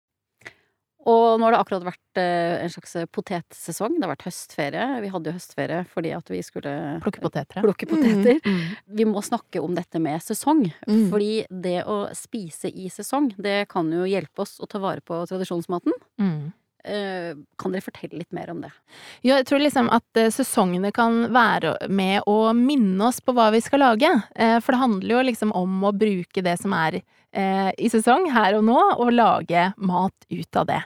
Og 1.08 1.38
nå 1.40 1.46
har 1.46 1.54
det 1.54 1.60
akkurat 1.62 1.84
vært 1.86 2.18
eh, 2.20 2.60
en 2.64 2.68
slags 2.74 2.92
potetsesong. 3.14 3.94
Det 3.96 4.04
har 4.04 4.12
vært 4.12 4.26
høstferie. 4.28 4.86
Vi 5.00 5.08
hadde 5.14 5.30
jo 5.30 5.36
høstferie 5.38 5.80
fordi 5.88 6.12
at 6.12 6.28
vi 6.28 6.42
skulle 6.44 6.74
Plukke 7.00 7.22
poteter. 7.24 7.62
plukke 7.64 7.88
poteter. 7.88 8.40
Mm. 8.44 8.62
Vi 9.00 9.06
må 9.08 9.22
snakke 9.24 9.62
om 9.64 9.74
dette 9.78 9.98
med 10.02 10.20
sesong. 10.20 10.66
Mm. 10.86 11.06
Fordi 11.12 11.32
det 11.48 11.78
å 11.88 12.02
spise 12.16 12.68
i 12.68 12.90
sesong, 12.92 13.30
det 13.40 13.62
kan 13.72 13.88
jo 13.92 14.04
hjelpe 14.04 14.44
oss 14.44 14.58
å 14.60 14.68
ta 14.68 14.78
vare 14.82 15.00
på 15.00 15.22
tradisjonsmaten. 15.30 15.96
Mm. 16.20 16.52
Eh, 16.84 17.32
Kan 17.60 17.72
dere 17.74 17.84
fortelle 17.84 18.16
litt 18.22 18.32
mer 18.32 18.50
om 18.52 18.60
det? 18.64 18.70
Ja, 19.20 19.36
jeg 19.40 19.46
tror 19.50 19.60
liksom 19.60 19.88
at 19.92 20.16
eh, 20.20 20.30
sesongene 20.32 20.92
kan 20.96 21.26
være 21.32 21.74
med 21.92 22.22
å 22.28 22.52
minne 22.56 23.08
oss 23.08 23.20
på 23.20 23.34
hva 23.36 23.50
vi 23.52 23.60
skal 23.64 23.82
lage. 23.84 24.08
Eh, 24.36 24.58
For 24.60 24.72
det 24.76 24.80
handler 24.84 25.16
jo 25.16 25.24
liksom 25.28 25.52
om 25.56 25.80
å 25.84 25.92
bruke 25.96 26.44
det 26.44 26.56
som 26.60 26.72
er 26.76 27.00
eh, 27.32 27.70
i 27.78 27.90
sesong 27.92 28.28
her 28.34 28.56
og 28.58 28.64
nå, 28.66 28.78
og 28.98 29.12
lage 29.14 29.68
mat 29.76 30.14
ut 30.30 30.56
av 30.60 30.68
det. 30.70 30.80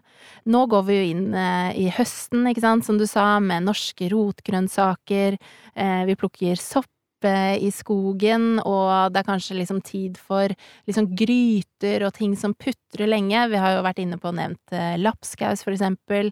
Nå 0.51 0.65
går 0.73 0.87
vi 0.89 0.99
jo 0.99 1.07
inn 1.13 1.27
eh, 1.35 1.71
i 1.85 1.89
høsten, 1.93 2.47
ikke 2.51 2.65
sant, 2.65 2.87
som 2.87 2.99
du 3.01 3.07
sa, 3.11 3.39
med 3.41 3.67
norske 3.69 4.09
rotgrønnsaker. 4.13 5.39
Eh, 5.75 6.03
Vi 6.09 6.17
plukker 6.21 6.61
sopp 6.61 6.91
i 7.31 7.71
skogen, 7.75 8.59
og 8.61 9.13
det 9.15 9.23
er 9.23 9.29
kanskje 9.29 9.57
liksom 9.59 9.81
tid 9.85 10.19
for 10.21 10.53
liksom 10.89 11.09
gryter 11.17 12.05
og 12.07 12.15
ting 12.17 12.35
som 12.37 12.55
putrer 12.55 13.09
lenge. 13.11 13.49
Vi 13.51 13.61
har 13.61 13.77
jo 13.77 13.85
vært 13.87 14.03
inne 14.03 14.19
på 14.21 14.29
og 14.31 14.37
nevnt 14.39 14.73
eh, 14.77 14.95
lapskaus, 15.01 15.65
for 15.65 15.75
eksempel. 15.75 16.31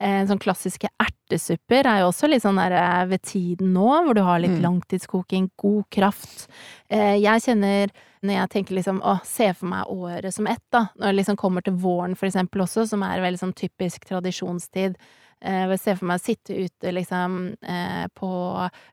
Eh, 0.00 0.22
sånn 0.28 0.40
klassiske 0.42 0.90
ertesupper 1.02 1.86
er 1.88 2.02
jo 2.02 2.10
også 2.10 2.28
litt 2.30 2.44
sånn 2.44 2.60
der 2.60 2.76
eh, 2.78 3.04
ved 3.12 3.22
tiden 3.26 3.72
nå, 3.76 3.88
hvor 4.06 4.14
du 4.18 4.22
har 4.26 4.40
litt 4.42 4.52
Mm. 4.52 4.62
langtidskoking, 4.66 5.50
god 5.56 5.84
kraft. 5.90 6.48
Eh, 6.90 7.16
jeg 7.22 7.40
kjenner 7.46 7.90
når 8.22 8.34
jeg 8.36 8.50
tenker 8.52 8.74
liksom 8.76 9.00
å, 9.02 9.16
se 9.26 9.48
for 9.56 9.66
meg 9.66 9.88
året 9.90 10.34
som 10.34 10.46
ett, 10.46 10.62
da, 10.70 10.84
når 10.98 11.08
det 11.08 11.16
liksom 11.16 11.36
kommer 11.40 11.64
til 11.64 11.74
våren 11.74 12.14
for 12.14 12.28
eksempel 12.28 12.62
også, 12.62 12.84
som 12.86 13.02
er 13.02 13.22
veldig 13.24 13.40
sånn 13.40 13.54
typisk 13.56 14.04
tradisjonstid. 14.06 14.94
Eh, 15.42 15.64
jeg 15.72 15.80
ser 15.82 15.98
for 15.98 16.06
meg 16.06 16.20
å 16.20 16.22
sitte 16.22 16.54
ute 16.54 16.92
liksom 16.94 17.38
eh, 17.66 18.04
på 18.14 18.30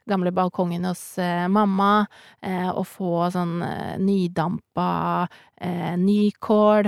gamle 0.10 0.32
balkongen 0.34 0.88
hos 0.90 1.04
eh, 1.22 1.46
mamma 1.52 2.08
og 2.74 2.86
få 2.88 3.28
sånn 3.34 3.60
nydampa 4.00 4.88
nykål, 6.00 6.88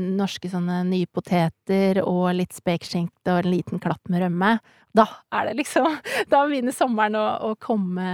norske 0.00 0.48
sånne 0.50 0.78
nypoteter 0.88 2.00
og 2.00 2.30
litt 2.38 2.56
spekeskinke 2.56 3.28
og 3.28 3.42
en 3.42 3.50
liten 3.52 3.82
klatt 3.82 4.00
med 4.08 4.24
rømme. 4.24 4.54
Da 4.96 5.04
er 5.34 5.50
det 5.50 5.58
liksom 5.60 5.98
Da 6.32 6.46
begynner 6.48 6.74
sommeren 6.74 7.18
å, 7.20 7.26
å 7.50 7.52
komme, 7.60 8.08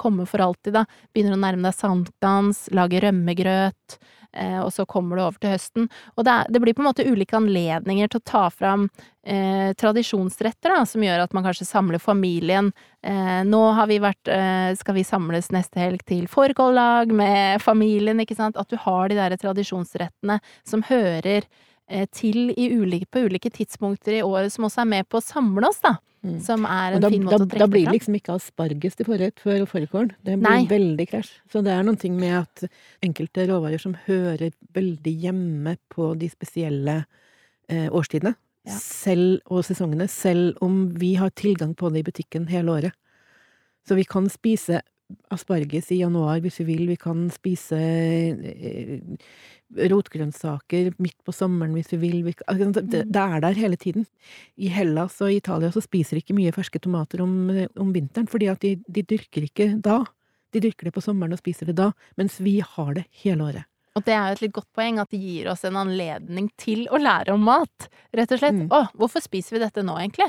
komme 0.00 0.28
for 0.30 0.44
alltid, 0.44 0.76
da. 0.78 0.86
Begynner 1.10 1.34
å 1.34 1.42
nærme 1.42 1.66
deg 1.66 1.76
sankthans, 1.80 2.68
lage 2.76 3.02
rømmegrøt. 3.02 3.98
Eh, 4.32 4.58
og 4.60 4.72
så 4.74 4.86
kommer 4.86 5.16
du 5.16 5.24
over 5.24 5.38
til 5.40 5.54
høsten. 5.54 5.88
Og 6.16 6.26
det, 6.26 6.34
er, 6.34 6.50
det 6.52 6.62
blir 6.62 6.76
på 6.76 6.84
en 6.84 6.90
måte 6.90 7.06
ulike 7.06 7.38
anledninger 7.38 8.10
til 8.10 8.20
å 8.20 8.26
ta 8.30 8.42
fram 8.54 8.86
eh, 9.24 9.72
tradisjonsretter, 9.80 10.74
da, 10.74 10.84
som 10.88 11.04
gjør 11.04 11.24
at 11.24 11.34
man 11.36 11.46
kanskje 11.46 11.68
samler 11.68 12.02
familien. 12.02 12.72
Eh, 13.06 13.40
nå 13.48 13.62
har 13.78 13.90
vi 13.90 14.00
vært, 14.02 14.30
eh, 14.30 14.70
skal 14.78 14.98
vi 14.98 15.06
samles 15.06 15.50
neste 15.54 15.82
helg 15.82 16.04
til 16.08 16.28
fårikållag 16.30 17.12
med 17.14 17.64
familien, 17.64 18.22
ikke 18.22 18.38
sant. 18.38 18.60
At 18.60 18.70
du 18.70 18.78
har 18.80 19.10
de 19.10 19.18
der 19.18 19.36
tradisjonsrettene 19.40 20.40
som 20.68 20.86
hører 20.90 21.48
til 22.14 22.52
i 22.54 22.68
ulike, 22.76 23.08
på 23.10 23.24
ulike 23.26 23.50
tidspunkter 23.50 24.18
i 24.18 24.22
året, 24.22 24.52
som 24.54 24.66
også 24.68 24.84
er 24.84 24.90
med 24.92 25.08
på 25.10 25.18
å 25.18 25.24
samle 25.24 25.68
oss, 25.68 25.80
da. 25.84 25.96
Mm. 26.20 26.36
Som 26.44 26.66
er 26.68 26.98
en 26.98 27.00
da, 27.00 27.08
fin 27.08 27.22
da, 27.24 27.38
måte 27.38 27.46
å 27.56 27.60
da 27.62 27.66
blir 27.70 27.86
det 27.88 27.94
liksom 27.96 28.16
ikke 28.18 28.34
asparges 28.36 28.98
til 28.98 29.06
forrett 29.08 29.40
for 29.40 29.64
fårikålen. 29.70 30.10
Det 30.20 30.34
blir 30.36 30.44
Nei. 30.44 30.66
veldig 30.68 31.06
krasj. 31.08 31.30
Så 31.48 31.62
det 31.64 31.72
er 31.72 31.86
noen 31.86 31.96
ting 32.00 32.18
med 32.20 32.42
at 32.42 32.66
enkelte 33.06 33.46
råvarer 33.48 33.80
som 33.80 33.96
hører 34.04 34.52
veldig 34.76 35.14
hjemme 35.22 35.78
på 35.92 36.10
de 36.20 36.28
spesielle 36.32 36.98
eh, 37.70 37.88
årstidene, 37.88 38.34
Ja. 38.68 38.76
selv, 38.76 39.40
og 39.48 39.64
sesongene, 39.64 40.06
selv 40.12 40.58
om 40.60 40.90
vi 41.00 41.14
har 41.16 41.30
tilgang 41.30 41.72
på 41.74 41.88
det 41.90 42.02
i 42.02 42.08
butikken 42.10 42.46
hele 42.52 42.68
året. 42.68 42.92
Så 43.88 43.96
vi 43.96 44.04
kan 44.04 44.28
spise 44.28 44.82
asparges 45.34 45.90
i 45.94 46.00
januar 46.02 46.40
hvis 46.44 46.60
vi 46.62 46.66
vil, 46.72 46.84
vi 46.90 46.96
kan 47.00 47.26
spise 47.34 47.78
eh, 47.78 49.00
rotgrønnsaker 49.90 50.92
midt 51.02 51.18
på 51.26 51.32
sommeren 51.34 51.74
hvis 51.76 51.92
vi 51.94 51.98
vil. 52.02 52.16
Vi, 52.26 52.32
kan- 52.38 52.48
altså, 52.50 52.82
det, 52.82 53.04
det 53.12 53.22
er 53.22 53.40
der 53.44 53.58
hele 53.58 53.76
tiden. 53.80 54.06
I 54.58 54.68
Hellas 54.74 55.20
og 55.22 55.32
Italia 55.32 55.70
så 55.74 55.82
spiser 55.84 56.16
de 56.18 56.24
ikke 56.24 56.36
mye 56.38 56.52
ferske 56.56 56.80
tomater 56.82 57.22
om, 57.24 57.34
om 57.78 57.92
vinteren, 57.94 58.28
fordi 58.30 58.50
at 58.50 58.60
de, 58.64 58.76
de 58.88 59.02
dyrker 59.06 59.46
ikke 59.46 59.70
da. 59.82 60.00
De 60.50 60.62
dyrker 60.64 60.88
det 60.90 60.94
på 60.96 61.02
sommeren 61.04 61.32
og 61.36 61.38
spiser 61.38 61.68
det 61.70 61.76
da, 61.78 61.92
mens 62.18 62.40
vi 62.42 62.58
har 62.64 62.94
det 62.96 63.04
hele 63.22 63.46
året. 63.52 63.66
Og 63.98 64.04
det 64.06 64.14
er 64.14 64.28
jo 64.30 64.36
et 64.36 64.42
litt 64.44 64.54
godt 64.54 64.68
poeng, 64.74 64.98
at 65.02 65.10
det 65.10 65.18
gir 65.22 65.48
oss 65.50 65.64
en 65.66 65.76
anledning 65.78 66.48
til 66.58 66.84
å 66.94 66.98
lære 66.98 67.34
om 67.34 67.42
mat. 67.46 67.88
Rett 68.14 68.30
og 68.34 68.38
slett. 68.42 68.58
Mm. 68.58 68.68
Å, 68.74 68.84
hvorfor 68.98 69.22
spiser 69.22 69.56
vi 69.56 69.62
dette 69.64 69.82
nå, 69.86 69.96
egentlig? 69.98 70.28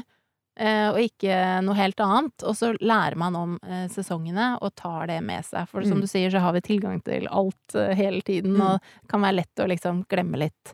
Eh, 0.59 0.89
og 0.91 0.97
ikke 0.99 1.35
noe 1.63 1.75
helt 1.77 1.99
annet. 2.03 2.43
Og 2.43 2.55
så 2.59 2.73
lærer 2.83 3.15
man 3.15 3.35
om 3.39 3.53
eh, 3.63 3.85
sesongene 3.87 4.57
og 4.61 4.73
tar 4.75 5.07
det 5.07 5.21
med 5.23 5.45
seg. 5.47 5.67
For 5.69 5.81
som 5.83 5.97
Mm. 5.97 6.01
du 6.01 6.07
sier, 6.07 6.29
så 6.29 6.39
har 6.43 6.53
vi 6.53 6.61
tilgang 6.61 7.01
til 7.03 7.27
alt 7.31 7.75
eh, 7.75 7.95
hele 7.95 8.21
tiden, 8.21 8.57
Mm. 8.57 8.61
og 8.61 8.81
det 8.81 9.07
kan 9.09 9.21
være 9.21 9.35
lett 9.35 9.55
å 9.63 9.67
liksom 9.67 10.05
glemme 10.07 10.37
litt 10.37 10.73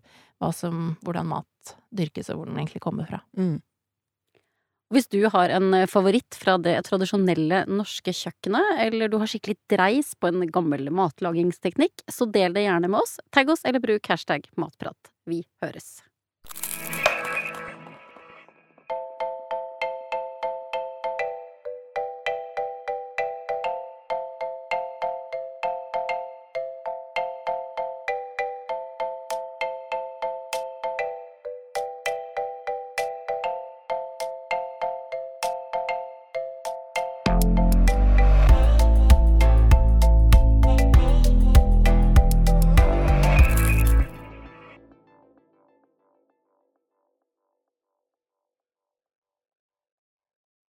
som, 0.53 0.97
hvordan 1.03 1.25
mat 1.25 1.75
dyrkes, 1.93 2.29
og 2.29 2.37
hvor 2.37 2.45
den 2.45 2.57
egentlig 2.57 2.81
kommer 2.81 3.07
fra. 3.07 3.21
Mm. 3.37 3.61
Hvis 4.93 5.09
du 5.09 5.27
har 5.29 5.49
en 5.49 5.85
favoritt 5.87 6.33
fra 6.39 6.57
det 6.57 6.77
tradisjonelle 6.85 7.65
norske 7.67 8.13
kjøkkenet, 8.13 8.79
eller 8.79 9.09
du 9.09 9.17
har 9.17 9.27
skikkelig 9.27 9.57
dreis 9.67 10.13
på 10.15 10.29
en 10.29 10.47
gammel 10.49 10.89
matlagingsteknikk, 10.89 12.05
så 12.07 12.31
del 12.31 12.53
det 12.53 12.63
gjerne 12.67 12.87
med 12.89 13.01
oss. 13.01 13.19
Tagg 13.31 13.49
oss 13.49 13.65
eller 13.65 13.79
bruk 13.79 14.05
hashtag 14.07 14.47
matprat. 14.55 14.95
Vi 15.27 15.43
høres. 15.61 16.01